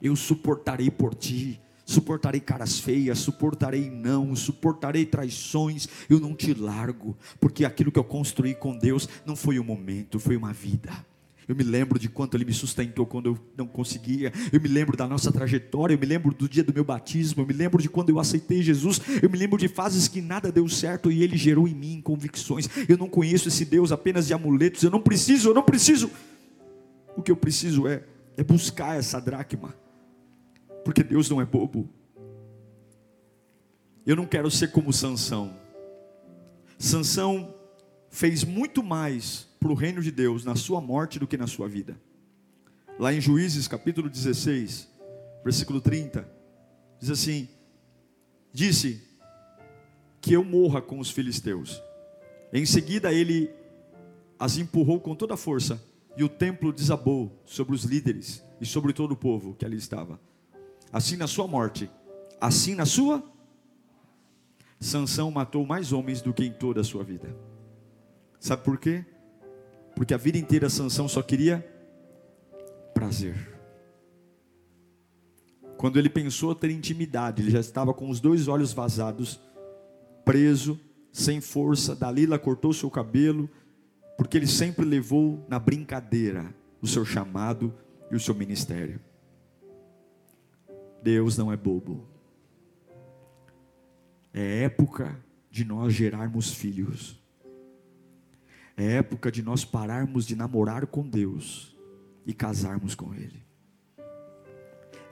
eu 0.00 0.14
suportarei 0.14 0.90
por 0.90 1.14
ti, 1.14 1.60
suportarei 1.84 2.40
caras 2.40 2.78
feias, 2.78 3.18
suportarei 3.18 3.90
não, 3.90 4.34
suportarei 4.34 5.04
traições, 5.04 5.88
eu 6.08 6.20
não 6.20 6.34
te 6.34 6.54
largo, 6.54 7.16
porque 7.40 7.64
aquilo 7.64 7.92
que 7.92 7.98
eu 7.98 8.04
construí 8.04 8.54
com 8.54 8.76
Deus 8.76 9.08
não 9.26 9.36
foi 9.36 9.58
um 9.58 9.64
momento, 9.64 10.18
foi 10.18 10.36
uma 10.36 10.52
vida. 10.52 10.92
Eu 11.46 11.54
me 11.54 11.62
lembro 11.62 11.98
de 11.98 12.08
quanto 12.08 12.36
Ele 12.36 12.44
me 12.44 12.54
sustentou 12.54 13.04
quando 13.06 13.26
eu 13.26 13.38
não 13.56 13.66
conseguia. 13.66 14.32
Eu 14.52 14.60
me 14.60 14.68
lembro 14.68 14.96
da 14.96 15.06
nossa 15.06 15.30
trajetória. 15.30 15.94
Eu 15.94 15.98
me 15.98 16.06
lembro 16.06 16.34
do 16.34 16.48
dia 16.48 16.64
do 16.64 16.72
meu 16.72 16.84
batismo. 16.84 17.42
Eu 17.42 17.46
me 17.46 17.52
lembro 17.52 17.82
de 17.82 17.88
quando 17.88 18.08
eu 18.08 18.18
aceitei 18.18 18.62
Jesus. 18.62 19.00
Eu 19.22 19.28
me 19.28 19.36
lembro 19.36 19.58
de 19.58 19.68
fases 19.68 20.08
que 20.08 20.22
nada 20.22 20.50
deu 20.50 20.66
certo 20.68 21.12
e 21.12 21.22
Ele 21.22 21.36
gerou 21.36 21.68
em 21.68 21.74
mim 21.74 22.00
convicções. 22.02 22.68
Eu 22.88 22.96
não 22.96 23.08
conheço 23.08 23.48
esse 23.48 23.64
Deus 23.64 23.92
apenas 23.92 24.26
de 24.26 24.32
amuletos. 24.32 24.82
Eu 24.82 24.90
não 24.90 25.02
preciso, 25.02 25.50
eu 25.50 25.54
não 25.54 25.62
preciso. 25.62 26.10
O 27.16 27.22
que 27.22 27.30
eu 27.30 27.36
preciso 27.36 27.86
é, 27.86 28.04
é 28.36 28.42
buscar 28.42 28.98
essa 28.98 29.20
dracma, 29.20 29.74
porque 30.84 31.02
Deus 31.02 31.30
não 31.30 31.40
é 31.40 31.44
bobo. 31.44 31.88
Eu 34.06 34.16
não 34.16 34.26
quero 34.26 34.50
ser 34.50 34.70
como 34.70 34.92
Sansão. 34.92 35.56
Sansão 36.78 37.54
fez 38.10 38.44
muito 38.44 38.82
mais 38.82 39.48
para 39.58 39.72
o 39.72 39.74
reino 39.74 40.02
de 40.02 40.10
Deus 40.10 40.44
na 40.44 40.54
sua 40.54 40.80
morte 40.80 41.18
do 41.18 41.26
que 41.26 41.38
na 41.38 41.46
sua 41.46 41.68
vida. 41.68 41.98
lá 42.98 43.12
em 43.12 43.20
Juízes 43.20 43.66
capítulo 43.66 44.08
16, 44.08 44.88
versículo 45.42 45.80
30, 45.80 46.28
diz 47.00 47.10
assim: 47.10 47.48
Disse 48.52 49.02
que 50.20 50.32
eu 50.32 50.44
morra 50.44 50.80
com 50.80 50.98
os 50.98 51.10
filisteus. 51.10 51.82
Em 52.52 52.64
seguida 52.64 53.12
ele 53.12 53.50
as 54.38 54.58
empurrou 54.58 55.00
com 55.00 55.14
toda 55.14 55.34
a 55.34 55.36
força, 55.36 55.82
e 56.16 56.24
o 56.24 56.28
templo 56.28 56.72
desabou 56.72 57.42
sobre 57.44 57.74
os 57.74 57.84
líderes 57.84 58.44
e 58.60 58.66
sobre 58.66 58.92
todo 58.92 59.12
o 59.12 59.16
povo 59.16 59.54
que 59.54 59.64
ali 59.64 59.76
estava. 59.76 60.20
Assim 60.92 61.16
na 61.16 61.26
sua 61.26 61.46
morte, 61.46 61.90
assim 62.40 62.74
na 62.74 62.86
sua 62.86 63.22
Sansão 64.78 65.30
matou 65.30 65.64
mais 65.64 65.92
homens 65.92 66.20
do 66.20 66.32
que 66.32 66.44
em 66.44 66.52
toda 66.52 66.82
a 66.82 66.84
sua 66.84 67.02
vida. 67.02 67.34
Sabe 68.38 68.62
por 68.62 68.78
quê? 68.78 69.04
Porque 69.96 70.12
a 70.12 70.18
vida 70.18 70.36
inteira 70.36 70.68
Sansão 70.68 71.08
só 71.08 71.22
queria 71.22 71.66
prazer. 72.92 73.54
Quando 75.76 75.98
ele 75.98 76.08
pensou 76.08 76.54
ter 76.54 76.70
intimidade, 76.70 77.42
ele 77.42 77.50
já 77.50 77.60
estava 77.60 77.94
com 77.94 78.08
os 78.08 78.20
dois 78.20 78.46
olhos 78.46 78.72
vazados, 78.72 79.40
preso, 80.24 80.78
sem 81.12 81.40
força. 81.40 81.94
Dalila 81.94 82.38
cortou 82.38 82.72
seu 82.72 82.90
cabelo, 82.90 83.48
porque 84.16 84.36
ele 84.36 84.46
sempre 84.46 84.84
levou 84.84 85.44
na 85.48 85.58
brincadeira 85.58 86.54
o 86.80 86.86
seu 86.86 87.04
chamado 87.04 87.74
e 88.10 88.16
o 88.16 88.20
seu 88.20 88.34
ministério. 88.34 89.00
Deus 91.02 91.36
não 91.36 91.52
é 91.52 91.56
bobo. 91.56 92.06
É 94.32 94.62
época 94.62 95.18
de 95.50 95.64
nós 95.64 95.92
gerarmos 95.92 96.52
filhos. 96.52 97.22
É 98.76 98.94
época 98.94 99.30
de 99.30 99.42
nós 99.42 99.64
pararmos 99.64 100.26
de 100.26 100.34
namorar 100.34 100.86
com 100.86 101.08
Deus 101.08 101.76
e 102.26 102.32
casarmos 102.32 102.94
com 102.94 103.14
Ele. 103.14 103.44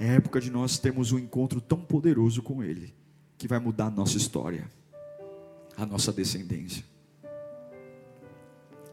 É 0.00 0.16
época 0.16 0.40
de 0.40 0.50
nós 0.50 0.78
termos 0.78 1.12
um 1.12 1.18
encontro 1.18 1.60
tão 1.60 1.80
poderoso 1.80 2.42
com 2.42 2.62
Ele 2.62 2.92
que 3.38 3.46
vai 3.46 3.58
mudar 3.58 3.86
a 3.86 3.90
nossa 3.90 4.16
história, 4.16 4.70
a 5.76 5.86
nossa 5.86 6.12
descendência. 6.12 6.91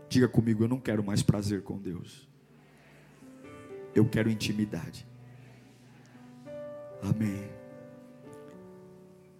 Diga 0.09 0.27
comigo, 0.27 0.63
eu 0.63 0.67
não 0.67 0.79
quero 0.79 1.03
mais 1.03 1.21
prazer 1.21 1.61
com 1.61 1.77
Deus. 1.77 2.27
Eu 3.93 4.09
quero 4.09 4.29
intimidade. 4.29 5.07
Amém. 7.01 7.49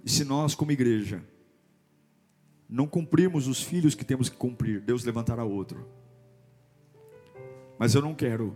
E 0.05 0.10
se 0.10 0.23
nós, 0.23 0.53
como 0.53 0.71
igreja, 0.71 1.23
não 2.69 2.88
cumprirmos 2.88 3.47
os 3.47 3.63
filhos 3.63 3.95
que 3.95 4.05
temos 4.05 4.29
que 4.29 4.38
cumprir, 4.38 4.79
Deus 4.79 5.03
levantará 5.03 5.43
outro. 5.43 5.88
Mas 7.79 7.95
eu 7.95 8.01
não 8.01 8.13
quero. 8.13 8.55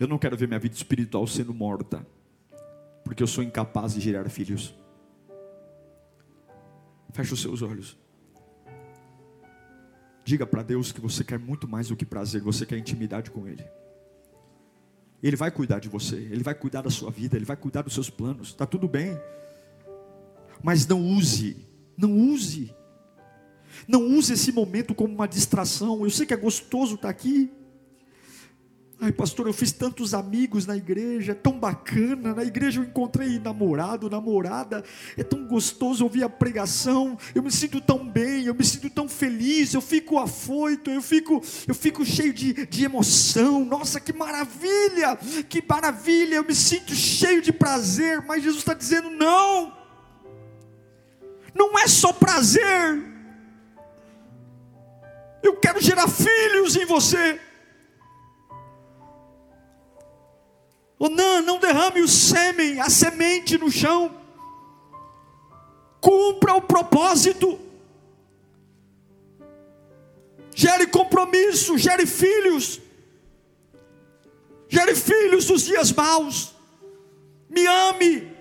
Eu 0.00 0.08
não 0.08 0.18
quero 0.18 0.36
ver 0.36 0.48
minha 0.48 0.58
vida 0.58 0.74
espiritual 0.74 1.26
sendo 1.26 1.52
morta, 1.52 2.06
porque 3.04 3.22
eu 3.22 3.26
sou 3.26 3.44
incapaz 3.44 3.94
de 3.94 4.00
gerar 4.00 4.28
filhos. 4.30 4.74
Feche 7.12 7.34
os 7.34 7.40
seus 7.40 7.62
olhos. 7.62 8.03
Diga 10.24 10.46
para 10.46 10.62
Deus 10.62 10.90
que 10.90 11.00
você 11.00 11.22
quer 11.22 11.38
muito 11.38 11.68
mais 11.68 11.88
do 11.88 11.96
que 11.96 12.04
prazer, 12.04 12.40
você 12.40 12.64
quer 12.64 12.78
intimidade 12.78 13.30
com 13.30 13.46
Ele. 13.46 13.64
Ele 15.22 15.36
vai 15.36 15.50
cuidar 15.50 15.78
de 15.78 15.88
você, 15.88 16.16
Ele 16.16 16.42
vai 16.42 16.54
cuidar 16.54 16.82
da 16.82 16.90
sua 16.90 17.10
vida, 17.10 17.36
Ele 17.36 17.44
vai 17.44 17.56
cuidar 17.56 17.82
dos 17.82 17.94
seus 17.94 18.10
planos, 18.10 18.48
está 18.48 18.66
tudo 18.66 18.88
bem. 18.88 19.18
Mas 20.62 20.86
não 20.86 21.02
use 21.02 21.74
não 21.96 22.12
use. 22.12 22.74
Não 23.86 24.06
use 24.06 24.32
esse 24.32 24.52
momento 24.52 24.94
como 24.94 25.12
uma 25.12 25.26
distração. 25.26 26.04
Eu 26.04 26.10
sei 26.10 26.26
que 26.26 26.34
é 26.34 26.36
gostoso 26.36 26.94
estar 26.94 27.08
aqui. 27.08 27.50
Ai, 29.00 29.12
pastor, 29.12 29.46
eu 29.46 29.52
fiz 29.52 29.72
tantos 29.72 30.14
amigos 30.14 30.66
na 30.66 30.76
igreja, 30.76 31.32
é 31.32 31.34
tão 31.34 31.58
bacana. 31.58 32.34
Na 32.34 32.44
igreja 32.44 32.80
eu 32.80 32.84
encontrei 32.84 33.38
namorado, 33.38 34.08
namorada. 34.08 34.82
É 35.16 35.22
tão 35.22 35.46
gostoso 35.46 36.04
ouvir 36.04 36.22
a 36.22 36.28
pregação. 36.28 37.18
Eu 37.34 37.42
me 37.42 37.50
sinto 37.50 37.80
tão 37.80 38.08
bem, 38.08 38.44
eu 38.44 38.54
me 38.54 38.64
sinto 38.64 38.88
tão 38.88 39.08
feliz. 39.08 39.74
Eu 39.74 39.80
fico 39.80 40.18
afoito, 40.18 40.90
eu 40.90 41.02
fico, 41.02 41.42
eu 41.66 41.74
fico 41.74 42.04
cheio 42.04 42.32
de, 42.32 42.66
de 42.66 42.84
emoção. 42.84 43.64
Nossa, 43.64 44.00
que 44.00 44.12
maravilha! 44.12 45.16
Que 45.48 45.62
maravilha! 45.66 46.36
Eu 46.36 46.44
me 46.44 46.54
sinto 46.54 46.94
cheio 46.94 47.42
de 47.42 47.52
prazer. 47.52 48.22
Mas 48.26 48.42
Jesus 48.42 48.60
está 48.60 48.74
dizendo: 48.74 49.10
não 49.10 49.84
não 51.54 51.78
é 51.78 51.86
só 51.86 52.12
prazer. 52.12 53.02
Eu 55.42 55.56
quero 55.56 55.80
gerar 55.80 56.08
filhos 56.08 56.74
em 56.74 56.84
você. 56.84 57.40
Onan, 60.98 61.42
não 61.42 61.58
derrame 61.58 62.00
o 62.00 62.08
sêmen, 62.08 62.80
a 62.80 62.88
semente 62.88 63.58
no 63.58 63.70
chão. 63.70 64.14
Cumpra 66.00 66.54
o 66.54 66.62
propósito. 66.62 67.58
Gere 70.54 70.86
compromisso, 70.86 71.76
gere 71.76 72.06
filhos. 72.06 72.80
Gere 74.68 74.94
filhos 74.94 75.46
dos 75.46 75.62
dias 75.64 75.92
maus. 75.92 76.54
Me 77.48 77.66
ame. 77.66 78.33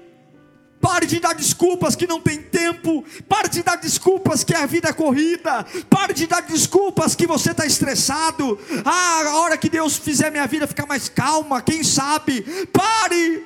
Pare 0.83 1.05
de 1.05 1.17
dar 1.17 1.33
desculpas 1.33 1.95
que 1.95 2.05
não 2.05 2.19
tem 2.19 2.41
tempo. 2.41 3.05
Pare 3.29 3.47
de 3.47 3.63
dar 3.63 3.77
desculpas 3.77 4.43
que 4.43 4.53
a 4.53 4.65
vida 4.65 4.89
é 4.89 4.93
corrida. 4.93 5.65
Pare 5.89 6.13
de 6.13 6.27
dar 6.27 6.41
desculpas 6.41 7.15
que 7.15 7.25
você 7.25 7.51
está 7.51 7.65
estressado. 7.65 8.59
Ah, 8.83 9.21
a 9.27 9.37
hora 9.37 9.57
que 9.57 9.69
Deus 9.69 9.95
fizer 9.95 10.29
minha 10.29 10.45
vida 10.45 10.67
ficar 10.67 10.85
mais 10.85 11.07
calma, 11.07 11.61
quem 11.61 11.85
sabe? 11.85 12.41
Pare. 12.73 13.45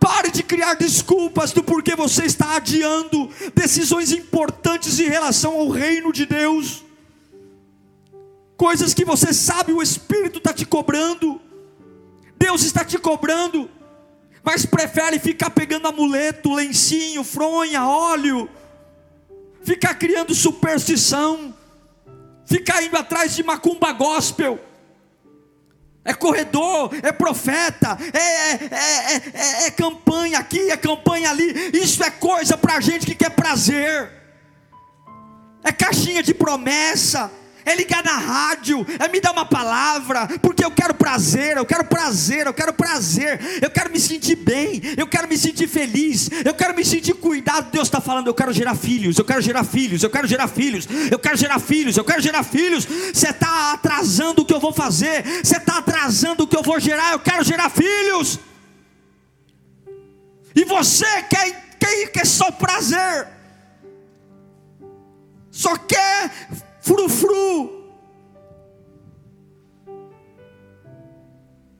Pare 0.00 0.32
de 0.32 0.42
criar 0.42 0.74
desculpas 0.74 1.52
do 1.52 1.62
porquê 1.62 1.94
você 1.94 2.24
está 2.24 2.56
adiando 2.56 3.30
decisões 3.54 4.10
importantes 4.10 4.98
em 4.98 5.08
relação 5.08 5.60
ao 5.60 5.68
reino 5.68 6.12
de 6.12 6.26
Deus. 6.26 6.84
Coisas 8.56 8.92
que 8.92 9.04
você 9.04 9.32
sabe 9.32 9.72
o 9.72 9.80
Espírito 9.80 10.38
está 10.38 10.52
te 10.52 10.66
cobrando. 10.66 11.40
Deus 12.36 12.64
está 12.64 12.84
te 12.84 12.98
cobrando 12.98 13.70
mas 14.50 14.64
prefere 14.64 15.18
ficar 15.18 15.50
pegando 15.50 15.88
amuleto, 15.88 16.54
lencinho, 16.54 17.22
fronha, 17.22 17.86
óleo, 17.86 18.48
ficar 19.62 19.94
criando 19.96 20.34
superstição, 20.34 21.54
ficar 22.46 22.82
indo 22.82 22.96
atrás 22.96 23.36
de 23.36 23.42
macumba 23.42 23.92
gospel. 23.92 24.58
É 26.02 26.14
corredor, 26.14 26.90
é 27.02 27.12
profeta, 27.12 27.98
é, 28.10 28.18
é, 28.18 29.16
é, 29.34 29.66
é, 29.66 29.70
campanha 29.70 30.38
aqui, 30.38 30.70
é 30.70 30.78
campanha 30.78 31.28
ali. 31.28 31.52
Isso 31.74 32.02
é 32.02 32.10
coisa 32.10 32.56
para 32.56 32.80
gente 32.80 33.04
que 33.04 33.14
quer 33.14 33.32
prazer, 33.32 34.10
é 35.62 35.70
caixinha 35.70 36.22
de 36.22 36.32
promessa, 36.32 37.30
é 37.68 37.74
ligar 37.74 38.02
na 38.02 38.16
rádio, 38.16 38.86
é 38.98 39.08
me 39.08 39.20
dar 39.20 39.32
uma 39.32 39.44
palavra, 39.44 40.26
porque 40.40 40.64
eu 40.64 40.70
quero 40.70 40.94
prazer, 40.94 41.58
eu 41.58 41.66
quero 41.66 41.84
prazer, 41.84 42.46
eu 42.46 42.54
quero 42.54 42.72
prazer, 42.72 43.38
eu 43.60 43.70
quero 43.70 43.90
me 43.90 44.00
sentir 44.00 44.36
bem, 44.36 44.80
eu 44.96 45.06
quero 45.06 45.28
me 45.28 45.36
sentir 45.36 45.68
feliz, 45.68 46.30
eu 46.44 46.54
quero 46.54 46.74
me 46.74 46.82
sentir 46.82 47.12
cuidado. 47.14 47.70
Deus 47.70 47.88
está 47.88 48.00
falando, 48.00 48.28
eu 48.28 48.34
quero 48.34 48.54
gerar 48.54 48.74
filhos, 48.74 49.18
eu 49.18 49.24
quero 49.24 49.42
gerar 49.42 49.64
filhos, 49.64 50.02
eu 50.02 50.08
quero 50.08 50.26
gerar 50.26 50.48
filhos, 50.48 50.88
eu 51.10 51.18
quero 51.18 51.36
gerar 51.36 51.58
filhos, 51.58 51.96
eu 51.98 52.04
quero 52.04 52.22
gerar 52.22 52.42
filhos. 52.42 52.86
Você 52.86 53.28
está 53.28 53.72
atrasando 53.72 54.42
o 54.42 54.44
que 54.46 54.54
eu 54.54 54.60
vou 54.60 54.72
fazer, 54.72 55.22
você 55.44 55.58
está 55.58 55.78
atrasando 55.78 56.44
o 56.44 56.46
que 56.46 56.56
eu 56.56 56.62
vou 56.62 56.80
gerar, 56.80 57.12
eu 57.12 57.20
quero 57.20 57.44
gerar 57.44 57.68
filhos. 57.68 58.40
E 60.54 60.64
você 60.64 61.22
quer, 61.24 61.76
quer, 61.78 62.06
quer 62.08 62.26
só 62.26 62.50
prazer, 62.50 63.28
só 65.50 65.76
quer 65.76 66.30
frufru. 66.88 67.70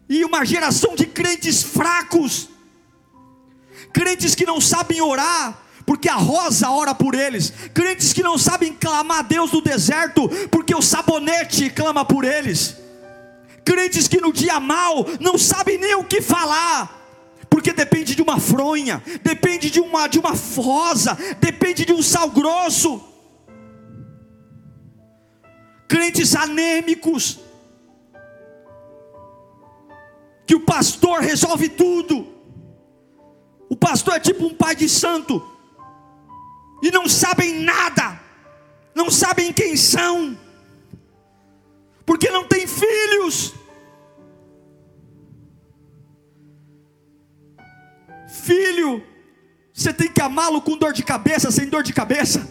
E 0.09 0.24
uma 0.24 0.44
geração 0.44 0.94
de 0.94 1.06
crentes 1.06 1.62
fracos, 1.62 2.48
crentes 3.92 4.34
que 4.34 4.46
não 4.46 4.61
sabem 4.61 5.00
orar, 5.00 5.62
porque 5.86 6.09
a 6.09 6.16
rosa 6.16 6.70
ora 6.70 6.94
por 6.94 7.14
eles, 7.14 7.52
crentes 7.72 8.12
que 8.12 8.22
não 8.22 8.36
sabem 8.36 8.74
clamar 8.74 9.20
a 9.20 9.22
Deus 9.22 9.52
no 9.52 9.62
deserto, 9.62 10.28
porque 10.50 10.74
o 10.74 10.82
sabonete 10.82 11.70
clama 11.70 12.04
por 12.04 12.24
eles, 12.24 12.76
crentes 13.64 14.09
que 14.09 14.20
no 14.20 14.32
dia 14.32 14.61
mal 14.61 15.06
não 15.20 15.36
sabem 15.38 15.78
nem 15.78 15.94
o 15.94 16.04
que 16.04 16.22
falar, 16.22 16.96
porque 17.50 17.72
depende 17.72 18.14
de 18.14 18.22
uma 18.22 18.38
fronha, 18.38 19.02
depende 19.22 19.70
de 19.70 19.80
uma, 19.80 20.06
de 20.06 20.18
uma 20.18 20.32
rosa, 20.56 21.16
depende 21.38 21.84
de 21.84 21.92
um 21.92 22.02
sal 22.02 22.30
grosso 22.30 23.18
crentes 25.89 26.36
anêmicos, 26.36 27.41
que 30.47 30.55
o 30.55 30.61
pastor 30.61 31.20
resolve 31.20 31.68
tudo. 31.70 32.28
O 33.70 33.76
pastor 33.76 34.14
é 34.14 34.20
tipo 34.20 34.47
um 34.47 34.55
pai 34.55 34.76
de 34.76 34.89
santo, 34.89 35.43
e 36.82 36.91
não 36.91 37.09
sabem 37.09 37.62
nada, 37.62 38.20
não 38.95 39.11
sabem 39.11 39.53
quem 39.53 39.76
são, 39.76 40.39
porque 42.07 42.30
não 42.30 42.45
tem 42.47 42.66
filhos. 42.66 43.55
Filho, 48.28 49.03
você 49.72 49.93
tem 49.93 50.11
que 50.11 50.22
amá-lo 50.22 50.62
com 50.62 50.76
dor 50.76 50.93
de 50.93 51.03
cabeça, 51.03 51.51
sem 51.51 51.68
dor 51.68 51.82
de 51.82 51.93
cabeça. 51.93 52.49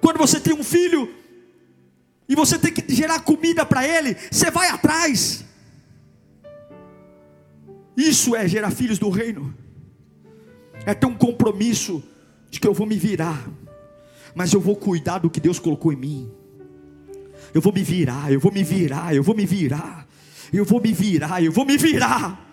Quando 0.00 0.18
você 0.18 0.40
tem 0.40 0.52
um 0.52 0.64
filho 0.64 1.21
e 2.28 2.34
você 2.34 2.58
tem 2.58 2.72
que 2.72 2.94
gerar 2.94 3.20
comida 3.20 3.64
para 3.64 3.86
ele, 3.86 4.16
você 4.30 4.50
vai 4.50 4.68
atrás. 4.68 5.44
Isso 7.96 8.34
é 8.34 8.48
gerar 8.48 8.70
filhos 8.70 8.98
do 8.98 9.10
reino. 9.10 9.54
É 10.86 10.94
ter 10.94 11.06
um 11.06 11.14
compromisso 11.14 12.02
de 12.50 12.58
que 12.58 12.66
eu 12.66 12.74
vou 12.74 12.86
me 12.86 12.96
virar, 12.96 13.48
mas 14.34 14.52
eu 14.52 14.60
vou 14.60 14.76
cuidar 14.76 15.18
do 15.18 15.30
que 15.30 15.40
Deus 15.40 15.58
colocou 15.58 15.92
em 15.92 15.96
mim. 15.96 16.32
Eu 17.54 17.60
vou 17.60 17.72
me 17.72 17.82
virar, 17.82 18.32
eu 18.32 18.40
vou 18.40 18.50
me 18.50 18.62
virar, 18.62 19.14
eu 19.14 19.22
vou 19.22 19.34
me 19.34 19.44
virar, 19.44 20.06
eu 20.52 20.64
vou 20.64 20.80
me 20.80 20.92
virar, 20.92 21.42
eu 21.42 21.52
vou 21.52 21.64
me 21.64 21.76
virar. 21.76 22.48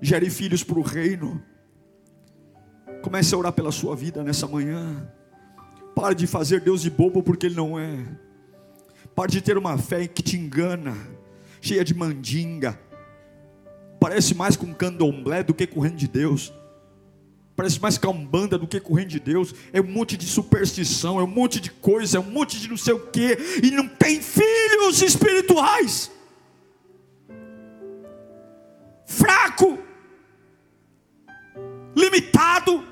Gere 0.00 0.30
filhos 0.30 0.64
para 0.64 0.78
o 0.78 0.82
reino. 0.82 1.42
Comece 3.02 3.34
a 3.34 3.38
orar 3.38 3.52
pela 3.52 3.70
sua 3.70 3.94
vida 3.94 4.22
nessa 4.22 4.46
manhã. 4.46 5.08
Pare 5.94 6.14
de 6.14 6.26
fazer 6.26 6.60
Deus 6.60 6.82
de 6.82 6.90
bobo 6.90 7.22
porque 7.22 7.46
Ele 7.46 7.54
não 7.54 7.78
é. 7.78 7.98
Pare 9.14 9.30
de 9.30 9.42
ter 9.42 9.58
uma 9.58 9.76
fé 9.76 10.06
que 10.08 10.22
te 10.22 10.36
engana, 10.36 10.96
cheia 11.60 11.84
de 11.84 11.94
mandinga. 11.94 12.78
Parece 14.00 14.34
mais 14.34 14.56
com 14.56 14.72
candomblé 14.74 15.42
do 15.42 15.54
que 15.54 15.66
com 15.66 15.80
o 15.80 15.82
reino 15.82 15.96
de 15.96 16.08
Deus. 16.08 16.52
Parece 17.54 17.80
mais 17.80 17.98
com 17.98 18.08
a 18.08 18.10
umbanda 18.10 18.56
do 18.56 18.66
que 18.66 18.80
com 18.80 18.94
o 18.94 18.96
reino 18.96 19.10
de 19.10 19.20
Deus. 19.20 19.54
É 19.72 19.80
um 19.80 19.86
monte 19.86 20.16
de 20.16 20.26
superstição, 20.26 21.20
é 21.20 21.22
um 21.22 21.28
monte 21.28 21.60
de 21.60 21.70
coisa, 21.70 22.16
é 22.16 22.20
um 22.20 22.30
monte 22.30 22.58
de 22.58 22.68
não 22.68 22.76
sei 22.76 22.94
o 22.94 23.06
que. 23.06 23.36
E 23.62 23.70
não 23.70 23.86
tem 23.86 24.20
filhos 24.20 25.02
espirituais. 25.02 26.10
Fraco. 29.06 29.78
Limitado. 31.94 32.82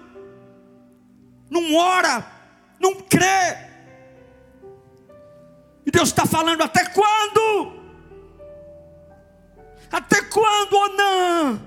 Não 1.50 1.74
ora 1.74 2.39
não 2.80 2.94
crê. 2.94 3.56
E 5.84 5.90
Deus 5.90 6.08
está 6.08 6.24
falando: 6.24 6.62
até 6.62 6.86
quando? 6.86 7.78
Até 9.92 10.22
quando, 10.22 10.74
Onã? 10.74 11.60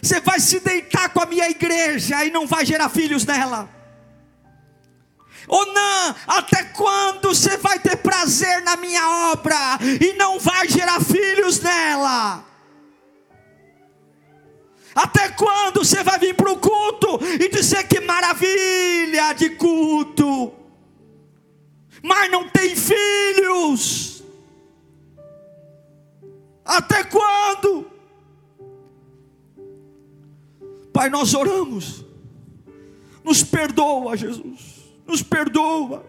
Você 0.00 0.20
vai 0.20 0.40
se 0.40 0.58
deitar 0.60 1.10
com 1.10 1.20
a 1.20 1.26
minha 1.26 1.48
igreja 1.48 2.24
e 2.24 2.30
não 2.30 2.46
vai 2.46 2.64
gerar 2.64 2.88
filhos 2.88 3.24
nela? 3.24 3.68
Onã, 5.48 6.14
até 6.26 6.64
quando 6.64 7.28
você 7.28 7.56
vai 7.56 7.78
ter 7.78 7.96
prazer 7.96 8.62
na 8.62 8.76
minha 8.76 9.32
obra 9.32 9.78
e 10.00 10.14
não 10.14 10.38
vai 10.38 10.68
gerar 10.68 11.00
filhos 11.00 11.60
nela? 11.60 12.51
Até 14.94 15.30
quando 15.30 15.84
você 15.84 16.02
vai 16.02 16.18
vir 16.18 16.34
para 16.34 16.50
o 16.50 16.58
culto 16.58 17.18
e 17.40 17.48
dizer 17.48 17.86
que 17.88 18.00
maravilha 18.00 19.32
de 19.32 19.50
culto, 19.50 20.52
mas 22.02 22.30
não 22.30 22.48
tem 22.48 22.76
filhos? 22.76 24.22
Até 26.64 27.04
quando? 27.04 27.90
Pai, 30.92 31.08
nós 31.08 31.32
oramos, 31.32 32.04
nos 33.24 33.42
perdoa, 33.42 34.14
Jesus, 34.14 34.92
nos 35.06 35.22
perdoa, 35.22 36.04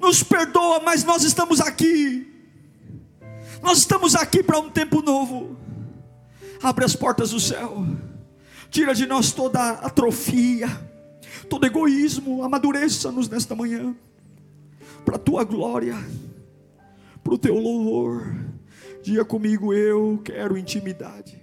nos 0.00 0.22
perdoa, 0.22 0.80
mas 0.80 1.04
nós 1.04 1.22
estamos 1.22 1.60
aqui, 1.60 2.26
nós 3.60 3.78
estamos 3.78 4.14
aqui 4.14 4.42
para 4.42 4.58
um 4.58 4.70
tempo 4.70 5.02
novo 5.02 5.61
abre 6.62 6.84
as 6.84 6.94
portas 6.94 7.30
do 7.30 7.40
céu, 7.40 7.84
tira 8.70 8.94
de 8.94 9.06
nós 9.06 9.32
toda 9.32 9.70
atrofia, 9.72 10.68
todo 11.48 11.66
egoísmo, 11.66 12.42
amadureça-nos 12.44 13.28
nesta 13.28 13.54
manhã, 13.54 13.94
para 15.04 15.16
a 15.16 15.18
tua 15.18 15.44
glória, 15.44 15.96
para 17.22 17.34
o 17.34 17.38
teu 17.38 17.56
louvor. 17.56 18.34
Diga 19.02 19.24
comigo, 19.24 19.74
eu 19.74 20.20
quero 20.24 20.56
intimidade. 20.56 21.41